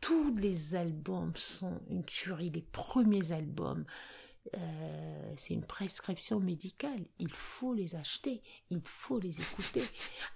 [0.07, 2.49] tous les albums sont une tuerie.
[2.49, 3.83] Les premiers albums,
[4.55, 7.03] euh, c'est une prescription médicale.
[7.19, 9.83] Il faut les acheter, il faut les écouter.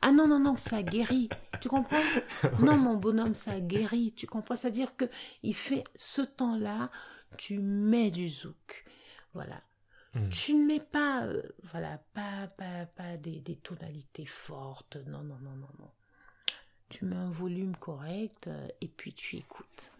[0.02, 1.30] Ah non, non, non, ça guérit.
[1.62, 2.04] Tu comprends?
[2.60, 4.12] Non, mon bonhomme, ça guérit.
[4.14, 4.58] Tu comprends?
[4.58, 5.06] C'est-à-dire que
[5.42, 6.92] il fait ce temps-là,
[7.38, 8.84] tu mets du zouk.
[9.34, 9.64] Voilà.
[10.16, 10.28] Hmm.
[10.28, 14.98] Tu ne mets pas, euh, voilà, pas, pas, pas des, des tonalités fortes.
[15.08, 15.92] Non, non, non, non, non.
[16.92, 19.92] Tu mets un volume correct euh, et puis tu écoutes.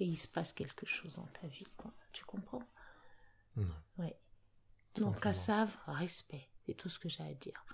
[0.00, 1.90] Et il se passe quelque chose dans ta vie, quoi.
[2.12, 2.62] Tu comprends?
[3.56, 3.66] Non,
[3.98, 4.16] Ouais.
[4.96, 5.20] Donc.
[5.20, 6.48] Kassav, respect.
[6.66, 7.64] C'est tout ce que j'ai à dire.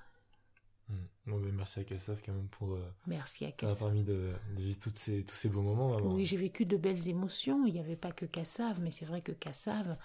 [0.89, 1.05] Hmm.
[1.27, 3.79] Bon, ben, merci à Kassaf quand même pour euh, Merci à Kassav.
[3.79, 5.91] permis de, de vivre toutes ces, tous ces beaux moments.
[5.95, 6.13] maman.
[6.13, 7.65] Oui, j'ai vécu de belles émotions.
[7.67, 9.97] Il n'y avait pas que Kassav, mais c'est vrai que Kassav,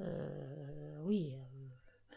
[0.00, 2.14] euh, oui, euh,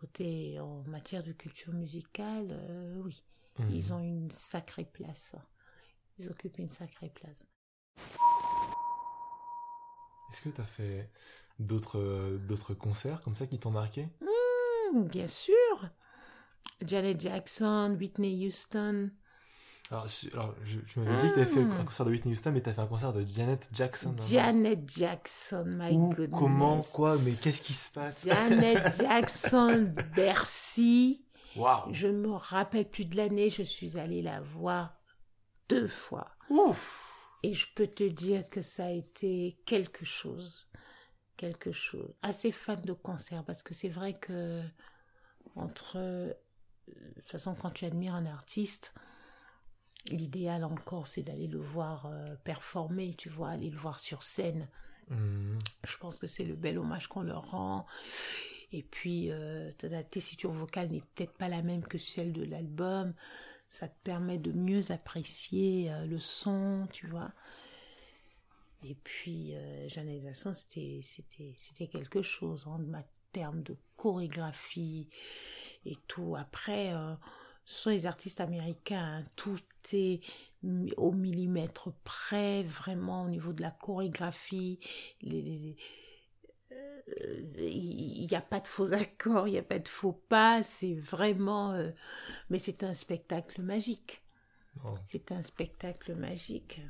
[0.00, 2.58] côté en matière de culture musicale,
[3.04, 3.22] oui,
[3.70, 5.34] Ils ont une sacrée place.
[6.18, 7.48] Ils occupent une sacrée place.
[10.32, 11.10] Est-ce que tu as fait
[11.58, 14.08] d'autres d'autres concerts comme ça qui t'ont marqué?
[14.20, 15.88] Hmm, bien sûr.
[16.84, 19.10] Janet Jackson, Whitney Houston.
[19.90, 21.80] Alors, je, alors, je, je m'avais dit que tu avais fait Hmm.
[21.80, 24.14] un concert de Whitney Houston, mais tu as fait un concert de Janet Jackson.
[24.18, 24.26] hein.
[24.28, 26.38] Janet Jackson, my Où, goodness.
[26.38, 28.24] comment, quoi, mais qu'est-ce qui se passe?
[28.24, 29.86] Janet Jackson,
[30.16, 31.24] Bercy.
[31.56, 34.96] Waouh Je me rappelle plus de l'année, je suis allée la voir
[35.68, 36.36] deux fois.
[36.50, 37.02] Ouf
[37.42, 40.68] Et je peux te dire que ça a été quelque chose.
[41.36, 42.14] Quelque chose.
[42.22, 44.62] Assez fan de concert parce que c'est vrai que
[45.56, 45.96] entre.
[45.96, 46.32] euh,
[46.88, 48.94] De toute façon, quand tu admires un artiste,
[50.10, 54.68] l'idéal encore, c'est d'aller le voir euh, performer, tu vois, aller le voir sur scène.
[55.08, 55.58] Hmm.
[55.86, 57.86] Je pense que c'est le bel hommage qu'on leur rend.
[58.72, 63.14] Et puis, euh, ta tessiture vocale n'est peut-être pas la même que celle de l'album.
[63.68, 67.32] Ça te permet de mieux apprécier euh, le son, tu vois.
[68.82, 75.08] Et puis, euh, Jackson, c'était, c'était, c'était quelque chose en ma- termes de chorégraphie
[75.84, 76.36] et tout.
[76.36, 77.14] Après, euh,
[77.64, 79.22] ce sont les artistes américains.
[79.22, 79.24] hein.
[79.36, 79.58] Tout
[79.92, 80.20] est
[80.96, 84.78] au millimètre près, vraiment au niveau de la chorégraphie.
[85.20, 85.76] Les,
[87.58, 90.62] il n'y a pas de faux accords, il n'y a pas de faux pas.
[90.62, 91.72] C'est vraiment.
[91.72, 91.90] euh,
[92.50, 94.22] mais c'est un spectacle magique.
[94.84, 96.80] Oh, C'est un spectacle magique.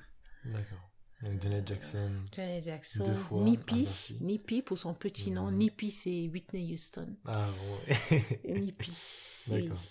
[0.45, 0.91] D'accord.
[1.23, 2.25] Donc Janet Jackson.
[2.33, 4.17] Janet Jackson, Deux fois, Nippy.
[4.21, 5.51] Nippy pour son petit nom.
[5.51, 5.57] Mhm.
[5.59, 7.17] Nippy, c'est Whitney Houston.
[7.25, 8.23] Ah ouais.
[8.61, 8.93] Nippy.
[9.49, 9.83] D'accord.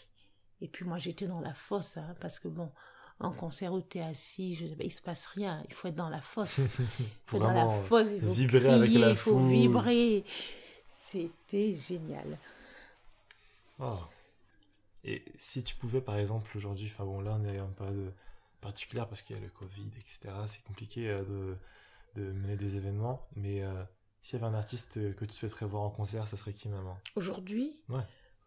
[0.62, 2.72] Et puis moi, j'étais dans la fosse, hein, parce que bon,
[3.19, 5.63] en concert où tu es assis, je sais pas, il se passe rien.
[5.69, 6.58] Il faut être dans la fosse.
[6.80, 9.49] Il faut être dans la fosse, il faut vibrer crier, avec la il faut foule.
[9.49, 10.26] vibrer.
[11.12, 12.38] C'était génial.
[13.80, 13.99] Oh.
[15.04, 18.13] Et si tu pouvais, par exemple, aujourd'hui, enfin bon, là, on est en période
[18.62, 20.34] particulière parce qu'il y a le Covid, etc.
[20.47, 21.23] C'est compliqué euh,
[22.15, 23.28] de, de mener des événements.
[23.36, 23.84] Mais euh,
[24.21, 26.97] s'il y avait un artiste que tu souhaiterais voir en concert, ça serait qui, maman?
[27.15, 28.04] Aujourd'hui, Ouais.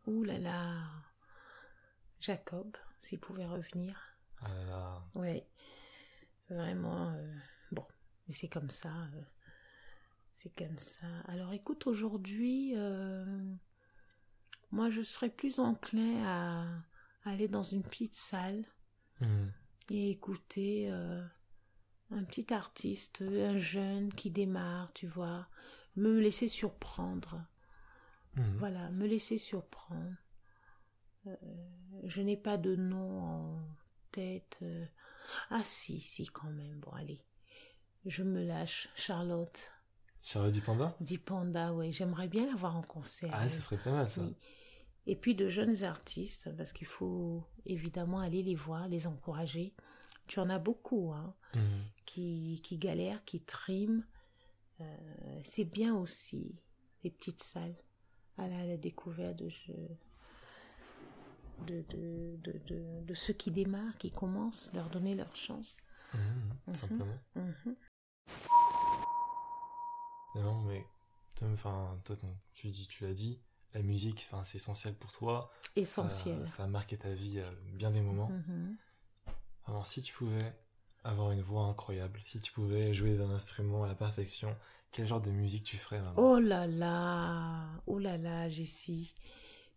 [0.06, 0.74] ouh là là,
[2.20, 4.15] Jacob, s'il pouvait revenir.
[4.42, 5.02] Ah là là.
[5.14, 5.46] Ouais.
[6.48, 7.34] Vraiment, euh,
[7.72, 7.84] bon,
[8.28, 8.90] mais c'est comme ça.
[9.14, 9.22] euh,
[10.34, 11.06] c'est comme ça.
[11.28, 13.24] Alors écoute, aujourd'hui, euh,
[14.70, 16.66] moi je serais plus enclin à
[17.24, 18.64] aller dans une petite salle
[19.20, 19.50] Mhm.
[19.90, 20.90] et écouter
[22.10, 25.48] un petit artiste, un jeune qui démarre, tu vois,
[25.96, 27.42] me laisser surprendre.
[28.36, 28.58] Mhm.
[28.58, 30.12] Voilà, me laisser surprendre.
[31.26, 31.34] Euh,
[32.04, 33.68] je n'ai pas de nom en
[34.20, 34.58] tête.
[34.62, 34.84] euh.
[35.50, 36.80] Ah si, si quand même.
[36.80, 37.20] Bon, allez.
[38.04, 38.88] Je me lâche.
[38.96, 39.70] Charlotte.
[40.22, 41.92] Charlotte du Panda Dit Panda, ouais.
[41.92, 43.30] J'aimerais bien la voir en concert.
[43.32, 44.22] Ah, ça serait pas mal ça.
[44.22, 44.34] Oui.
[45.08, 49.72] Et puis de jeunes artistes, parce qu'il faut évidemment aller les voir, les encourager.
[50.26, 51.84] Tu en as beaucoup, hein, Mhm.
[52.06, 54.04] qui, qui galèrent, qui triment.
[54.80, 56.56] Euh, c'est bien aussi,
[57.04, 57.76] les petites salles,
[58.36, 59.96] à la, à la découverte de, jeux-
[61.66, 65.76] de, de, de, de, ceux qui démarrent, qui commencent, leur donner leur chance.
[66.14, 66.20] Mhm,
[66.66, 66.74] Mhm.
[66.74, 67.18] Simplement.
[67.34, 67.76] Mhm.
[70.36, 70.84] Non, mais
[71.34, 72.16] Tom, enfin, toi,
[72.52, 73.38] tu dis, tu l'as dit,
[73.74, 75.50] la musique, enfin, c'est essentiel pour toi.
[75.74, 76.46] Essentiel.
[76.48, 78.28] Ça, a marqué ta vie à bien des moments.
[78.30, 78.76] Mhm.
[79.66, 80.54] Alors, si tu pouvais
[81.04, 84.56] avoir une voix incroyable, si tu pouvais jouer d'un instrument à la perfection,
[84.92, 86.16] quel genre de musique tu ferais vraiment?
[86.16, 89.14] Oh là là, oh là là, Jessie,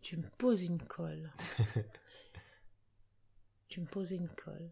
[0.02, 1.32] tu me poses une colle.
[3.70, 4.72] tu me poses une colle.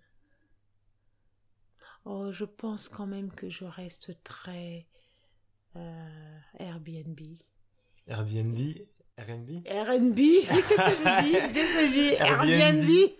[2.05, 4.87] Oh, je pense quand même que je reste très
[5.75, 7.19] euh, Airbnb.
[8.07, 8.57] Airbnb?
[9.17, 11.53] Airbnb Airbnb, qu'est-ce que je dis?
[11.53, 12.49] Qu'est-ce que dis Airbnb.
[12.49, 13.11] Airbnb.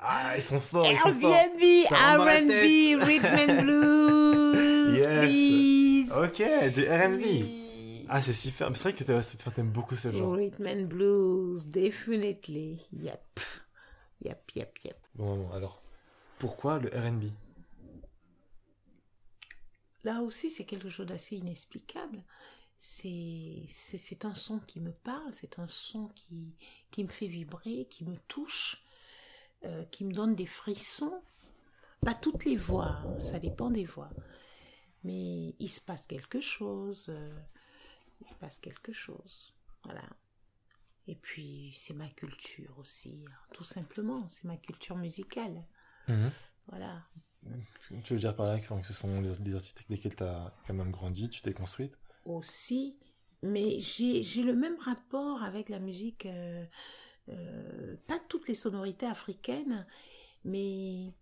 [0.00, 5.18] Ah, ils sont forts, ils sont forts Airbnb, rhythm and blues, Yes.
[5.18, 6.12] please.
[6.12, 7.61] Ok, du R&B Oui.
[8.14, 8.68] Ah, c'est super.
[8.76, 10.34] C'est vrai que t'aimes beaucoup ce genre.
[10.34, 12.82] Rhythm and blues, definitely.
[12.92, 13.40] Yep.
[14.22, 14.98] Yep, yep, yep.
[15.14, 15.82] Bon, bon, alors,
[16.38, 17.30] pourquoi le R&B
[20.04, 22.22] Là aussi, c'est quelque chose d'assez inexplicable.
[22.76, 26.54] C'est, c'est, c'est un son qui me parle, c'est un son qui,
[26.90, 28.84] qui me fait vibrer, qui me touche,
[29.64, 31.22] euh, qui me donne des frissons.
[32.02, 34.10] Pas toutes les voix, hein, ça dépend des voix.
[35.02, 37.06] Mais il se passe quelque chose.
[37.08, 37.30] euh,
[38.22, 39.54] il se passe quelque chose.
[39.84, 40.08] Voilà.
[41.08, 44.28] Et puis, c'est ma culture aussi, hein, tout simplement.
[44.30, 45.64] C'est ma culture musicale.
[46.68, 47.02] Voilà.
[48.04, 50.74] Tu veux dire par là que, ce sont les, artistes avec lesquels tu as quand
[50.74, 51.96] même grandi, tu t'es construite?
[52.24, 52.96] Aussi,
[53.42, 56.64] mais j'ai le même rapport avec la musique, euh,
[57.28, 59.86] euh, pas toutes les sonorités africaines,
[60.44, 61.12] mais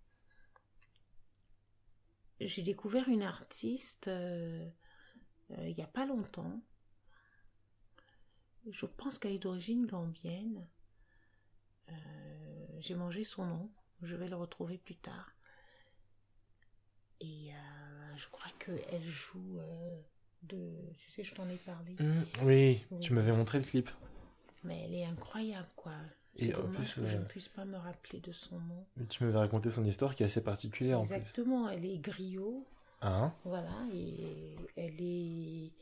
[2.39, 6.61] j'ai découvert une artiste euh, il n'y a pas longtemps.
[8.69, 10.67] Je pense qu'elle est d'origine gambienne.
[11.89, 11.93] Euh,
[12.79, 13.71] j'ai mangé son nom,
[14.03, 15.31] je vais le retrouver plus tard.
[17.21, 20.01] Et euh, je crois qu'elle joue euh,
[20.43, 20.73] de...
[20.99, 21.95] Tu sais, je t'en ai parlé.
[21.99, 23.01] Mmh, oui, Oui.
[23.01, 23.91] tu m'avais montré le clip.
[24.65, 25.93] Mais elle est incroyable, quoi.
[26.37, 28.87] Et en plus, que je ne puisse pas me rappeler de son nom.
[29.09, 31.15] Tu m'avais raconté son histoire qui est assez particulière en plus.
[31.15, 32.67] Exactement, elle est griot,
[33.03, 33.33] Hein?
[33.45, 35.73] Voilà, et elle est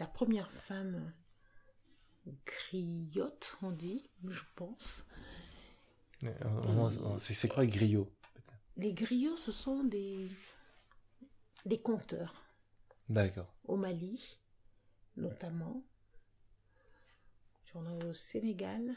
[0.00, 1.12] la première femme
[2.46, 5.06] griotte, on dit, je pense.
[7.18, 8.10] C'est quoi griot
[8.76, 10.28] Les griots, ce sont des,
[11.66, 12.44] des conteurs
[13.08, 13.52] D'accord.
[13.64, 14.38] au Mali,
[15.16, 15.84] notamment.
[17.72, 18.94] J'en ai au Sénégal,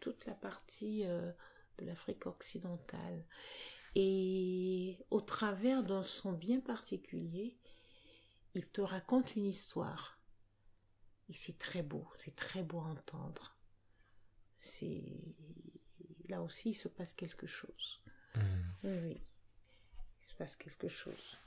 [0.00, 1.32] toute la partie euh,
[1.78, 3.24] de l'Afrique occidentale.
[3.94, 7.56] Et au travers d'un son bien particulier,
[8.54, 10.18] il te raconte une histoire.
[11.28, 13.56] Et c'est très beau, c'est très beau à entendre.
[14.60, 15.02] C'est
[16.28, 18.02] là aussi il se passe quelque chose.
[18.34, 18.40] Mmh.
[18.84, 19.20] Oui, oui.
[20.22, 21.38] Il se passe quelque chose.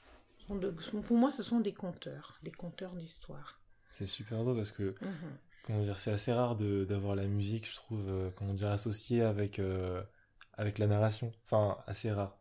[0.49, 3.61] De- pour moi, ce sont des conteurs, des conteurs d'histoire.
[3.91, 5.37] C'est super beau parce que Mhm.
[5.63, 9.59] comment dire, c'est assez rare d'avoir la musique, je trouve, euh, comment dire, associée avec,
[9.59, 10.01] euh,
[10.53, 11.33] avec la narration.
[11.43, 12.37] Enfin, assez rare.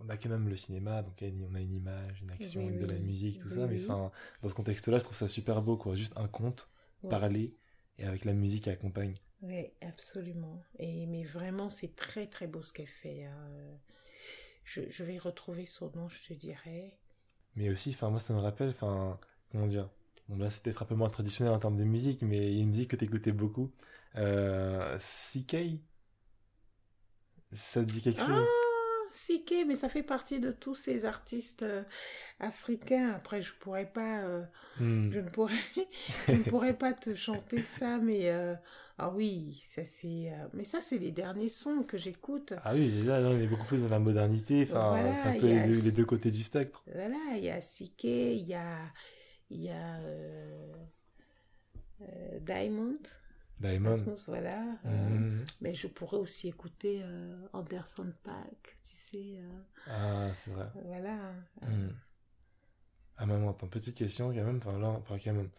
[0.00, 2.86] On a quand même le cinéma, donc on a une image, une action, Oui, de
[2.86, 4.10] la musique, tout Oui, ça, mais enfin,
[4.42, 5.94] dans ce contexte-là, je trouve ça super beau, quoi.
[5.94, 6.68] Juste un conte,
[7.02, 7.08] Ouais.
[7.08, 7.54] parlé,
[7.98, 9.14] et avec la musique qui accompagne.
[9.42, 10.62] Oui, absolument.
[10.78, 13.24] Et, mais vraiment, c'est très très beau ce qu'elle fait.
[13.26, 13.78] hein.
[14.64, 16.96] Je, je vais retrouver son nom, je te dirai.
[17.56, 19.18] Mais aussi, enfin, moi, ça me rappelle, enfin,
[19.50, 19.90] comment dire,
[20.28, 22.60] bon, là, c'est peut-être un peu moins traditionnel en termes de musique, mais il y
[22.60, 23.72] a une musique que t'écoutais beaucoup.
[24.16, 25.56] Euh, CK
[27.52, 28.48] Ça te dit quelque Ah, chose?
[29.10, 31.82] Siké, mais ça fait partie de tous ces artistes euh,
[32.40, 33.10] africains.
[33.14, 34.44] Après, je pourrais pas, euh,
[34.78, 35.10] Hmm.
[35.10, 35.54] je ne pourrais,
[36.28, 38.54] je ne pourrais pas te chanter ça, mais euh,
[38.98, 40.32] Ah oui, ça c'est.
[40.54, 42.54] Mais ça, c'est les derniers sons que j'écoute.
[42.62, 44.62] Ah oui, déjà, là, on est beaucoup plus dans la modernité.
[44.62, 46.84] Enfin, Voilà, c'est un peu les, deux- les deux côtés du spectre.
[46.86, 48.78] Voilà, il y a Siké, il y a.
[49.50, 50.00] Il y a.
[52.40, 53.19] Diamond.
[53.60, 54.16] Diamond.
[54.26, 54.62] Voilà.
[54.86, 55.44] euh, Mhm.
[55.60, 59.34] Mais je pourrais aussi écouter euh, Anderson Paak, tu sais.
[59.38, 60.66] euh, Ah, c'est vrai.
[60.84, 61.32] voilà.
[61.62, 61.94] Mhm.
[63.16, 64.60] Ah, maman, attends, petite question quand même.
[64.64, 65.50] Enfin, là, parle quand même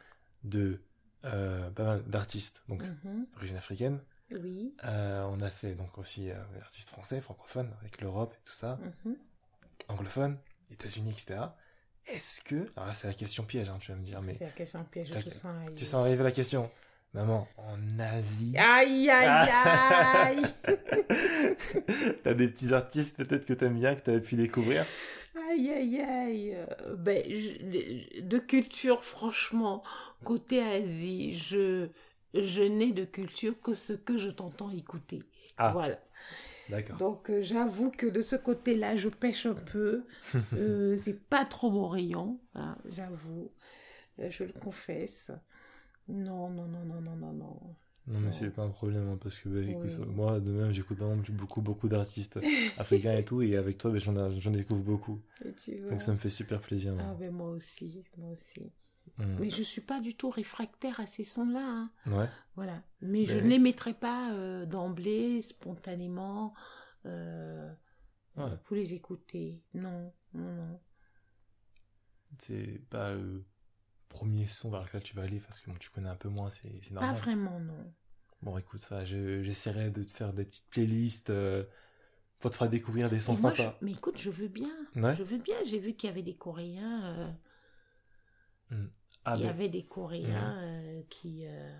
[0.44, 0.82] de
[1.26, 4.00] euh, pas mal d'artistes, donc Mhm, d'origine africaine.
[4.32, 4.76] Oui.
[4.84, 9.18] On a fait donc aussi des artistes français, francophones, avec l'Europe et tout ça, mhm.
[9.90, 10.38] anglophones,
[10.72, 11.56] États-Unis, etc.
[12.08, 12.68] Est-ce que.
[12.76, 14.84] Alors là, c'est la question piège, hein, tu vas me dire, mais C'est la question
[14.86, 15.76] piège, je la- te sens arriver.
[15.76, 16.72] tu sens arriver la question.
[17.14, 18.56] Maman, en Asie.
[18.58, 20.44] Aïe, aïe, aïe
[22.24, 24.86] T'as des petits artistes peut-être que t'aimes bien, que t'avais pu découvrir?
[25.50, 26.56] Aïe, aïe, aïe.
[26.56, 29.84] Euh, Ben, je- de culture, franchement,
[30.24, 31.90] côté Asie, je,
[32.34, 35.22] je n'ai de culture que ce que je t'entends écouter.
[35.58, 35.72] Ah.
[35.74, 36.00] Voilà.
[36.70, 36.96] D'accord.
[36.96, 40.06] Donc, euh, j'avoue que de ce côté-là, je pêche un peu.
[40.54, 43.52] Euh, c'est pas trop mon rayon, hein, j'avoue.
[44.20, 45.32] Euh, je le confesse.
[46.08, 47.76] Non, non, non, non, non, non, non.
[48.08, 50.98] Non, mais c'est pas un problème, hein, parce que bah, écoute, moi, de même, j'écoute
[51.30, 52.40] beaucoup, beaucoup d'artistes
[52.78, 55.22] africains et tout, et avec toi, bah, j'en découvre beaucoup.
[55.90, 56.96] Donc ça me fait super plaisir.
[57.00, 57.16] Ah, moi.
[57.20, 58.72] ben moi aussi, moi aussi.
[59.18, 59.36] Mm.
[59.40, 61.64] Mais je suis pas du tout réfractaire à ces sons-là.
[61.64, 61.92] hein.
[62.08, 62.28] Ouais.
[62.56, 62.82] Voilà.
[63.02, 66.54] Mais je Ben- ne les mettrai pas euh, d'emblée, spontanément,
[67.06, 67.72] euh,
[68.38, 68.58] Ouais.
[68.66, 69.62] pour les écouter.
[69.74, 70.80] Non, non, non.
[72.40, 73.44] C'est pas le
[74.22, 76.50] premier son vers lequel tu vas aller, parce que bon, tu connais un peu moins,
[76.50, 77.22] c'est c'est Pas normal.
[77.22, 77.94] vraiment, non.
[78.42, 81.64] Bon, écoute, je- j'essaierai de te faire des petites playlists euh,
[82.40, 83.78] pour te faire découvrir des sons je- sympas.
[83.82, 84.72] Mais écoute, je veux bien.
[84.96, 85.16] Ouais.
[85.16, 85.56] Je veux bien.
[85.66, 87.34] J'ai vu qu'il y avait des Coréens.
[88.72, 88.86] euh,
[89.26, 91.80] Ah, il y ben, avait des Coréens euh, qui, euh,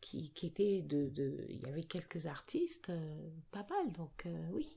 [0.00, 1.44] qui, qui étaient de, de.
[1.48, 2.92] Il y avait quelques artistes,
[3.50, 3.92] pas mal.
[3.92, 4.68] Donc, oui.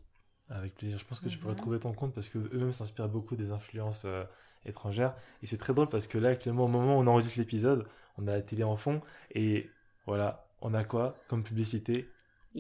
[0.50, 1.00] Avec plaisir.
[1.00, 4.06] Je pense que tu pourrais trouver ton compte parce que eux-mêmes s'inspirent beaucoup des influences
[4.66, 5.16] étrangères.
[5.42, 7.88] Et c'est très drôle parce que là, actuellement, au moment où on enregistre l'épisode,
[8.18, 9.02] on a la télé en fond
[9.34, 9.70] et
[10.06, 12.10] voilà, on a quoi comme publicité?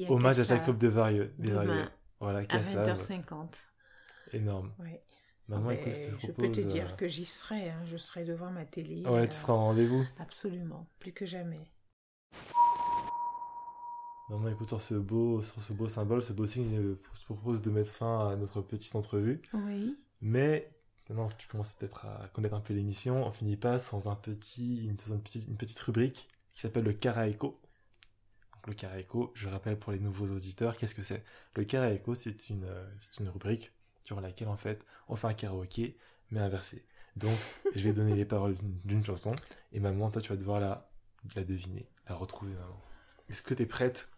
[0.07, 1.33] Hommage à Jacob Desvarieux.
[1.37, 1.89] Demain, Desvarieux.
[2.19, 2.87] Voilà, à Kassav.
[2.87, 3.53] 20h50.
[4.33, 4.71] Énorme.
[4.79, 5.03] Ouais.
[5.49, 6.35] Maman, Ben, écoute, je te je propose.
[6.35, 7.69] peux te dire euh, que j'y serai.
[7.71, 7.83] hein.
[7.85, 9.03] Je serai devant ma télé.
[9.05, 10.05] Ouais, euh, tu seras en rendez-vous.
[10.19, 10.87] Absolument.
[10.99, 11.59] Plus que jamais.
[14.29, 17.25] Maman, écoute, sur ce beau, sur ce beau symbole, ce beau signe, euh, je te
[17.25, 19.41] propose de mettre fin à notre petite entrevue.
[19.53, 19.97] Oui.
[20.21, 20.71] Mais
[21.11, 24.85] maintenant tu commences peut-être à connaître un peu l'émission, on finit pas sans un petit,
[24.85, 26.93] une, petite, une petite rubrique qui s'appelle le.
[26.93, 31.23] Donc, le Karaéko, je le rappelle pour les nouveaux auditeurs, qu'est-ce que c'est?
[31.55, 32.85] Le Karaéko, c'est une, euh,
[33.19, 33.71] une rubrique
[34.03, 35.97] sur laquelle en fait on fait un karaoké
[36.31, 36.85] mais inversé.
[37.15, 37.37] Donc
[37.75, 38.55] je vais donner les paroles
[38.85, 39.33] d'une- chanson
[39.73, 40.89] et maman, toi tu vas devoir la,
[41.35, 42.81] la deviner, la retrouver maman.
[43.29, 44.09] Est-ce que tu es prête?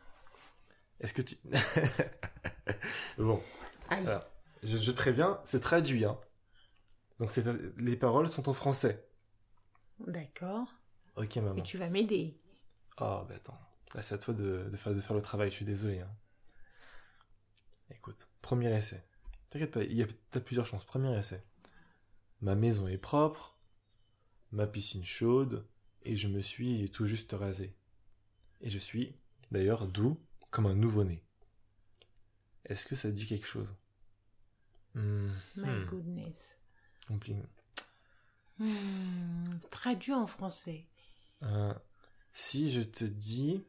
[0.99, 1.35] Est-ce que tu...
[3.17, 3.41] bon,
[3.89, 4.25] alors,
[4.63, 6.05] je, je te préviens, c'est traduit.
[6.05, 6.17] Hein.
[7.20, 7.36] Donc
[7.78, 9.07] les paroles sont en français.
[10.05, 10.68] D'accord.
[11.16, 11.64] Ok Et maman.
[11.64, 12.38] tu vas m'aider.
[12.99, 13.59] Oh bah attends,
[13.95, 15.99] là c'est à toi de, de faire, de faire le travail, je suis désolé.
[15.99, 16.11] hein.
[17.89, 19.03] Écoute, premier essai.
[19.49, 20.86] T'inquiète pas, il y a t'as plusieurs chances.
[20.86, 21.43] Premier essai.
[22.41, 23.57] Ma maison est propre,
[24.51, 25.66] ma piscine chaude,
[26.03, 27.76] et je me suis tout juste rasé.
[28.61, 29.16] Et je suis,
[29.51, 30.20] d'ailleurs, doux
[30.51, 31.24] comme un nouveau-né.
[32.66, 33.76] Est-ce que ça dit quelque chose?
[34.95, 36.57] Hmm, My hmm, goodness.
[38.59, 40.85] Hmm, Traduit en français.
[41.43, 41.73] Euh,
[42.33, 43.63] si je te dis,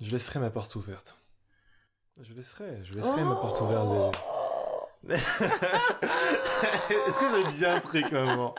[0.00, 1.16] je laisserai ma porte ouverte.
[2.20, 3.88] Je laisserai, je laisserai ma porte ouverte.
[3.88, 4.10] des-
[5.14, 5.38] Est-ce
[7.18, 8.54] que te dit un truc, maman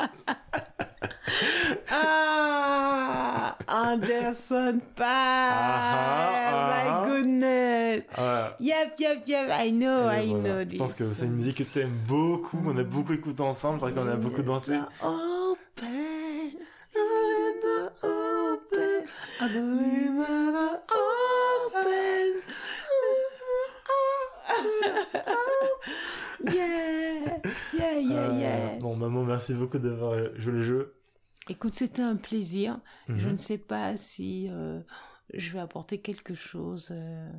[1.89, 3.57] Ah
[3.92, 6.70] Anderson Paak Ah, ah.
[6.72, 8.56] My goodness Voilà.
[8.60, 10.44] Yep, yep, yep, I know, I voilà.
[10.44, 13.42] know Je pense que c'est une musique que tu aimes beaucoup, on a beaucoup écouté
[13.44, 14.78] ensemble, je crois qu'on a beaucoup dansé.
[15.02, 15.58] Open,
[16.94, 19.06] open, open.
[26.44, 27.38] Yeah,
[27.74, 28.80] yeah, yeah, Euh, yeah.
[28.80, 30.94] bon, maman, merci beaucoup d'avoir joué le jeu.
[31.52, 32.80] Écoute, c'était un plaisir.
[33.16, 33.30] Je Mhm.
[33.30, 34.82] ne sais pas si euh,
[35.34, 37.32] je vais apporter quelque chose euh,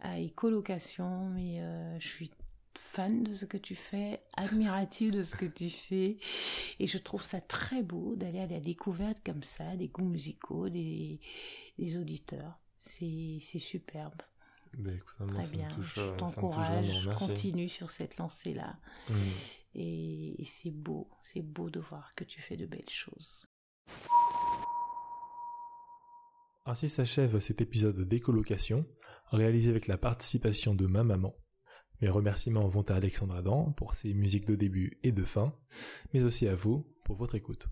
[0.00, 2.32] à écolocation, mais euh, je suis
[2.74, 6.18] fan de ce que tu fais, admirative de ce que tu fais,
[6.80, 10.68] et je trouve ça très beau d'aller à la découverte comme ça, des goûts musicaux,
[10.70, 11.20] des,
[11.78, 12.58] des auditeurs.
[12.80, 14.22] C'est superbe,
[14.74, 15.68] Écoute, très bien.
[15.68, 18.78] touche, je t'encourage, continue sur cette lancée-là.
[19.08, 19.16] Mhm.
[19.74, 23.46] Et, et c'est beau, c'est beau de voir que tu fais de belles choses.
[26.66, 28.84] Ainsi s'achève cet épisode de décolocation,
[29.30, 31.34] réalisé avec la participation de ma maman.
[32.00, 35.54] Mes remerciements vont à Alexandre Adam pour ses musiques de début et de fin,
[36.12, 37.68] mais aussi à vous pour votre écoute.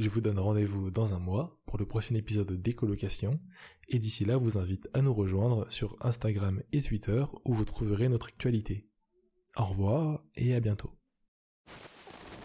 [0.00, 3.40] Je vous donne rendez-vous dans un mois pour le prochain épisode de décolocation,
[3.88, 8.08] et d'ici là vous invite à nous rejoindre sur Instagram et Twitter où vous trouverez
[8.08, 8.86] notre actualité.
[9.56, 10.97] Au revoir et à bientôt.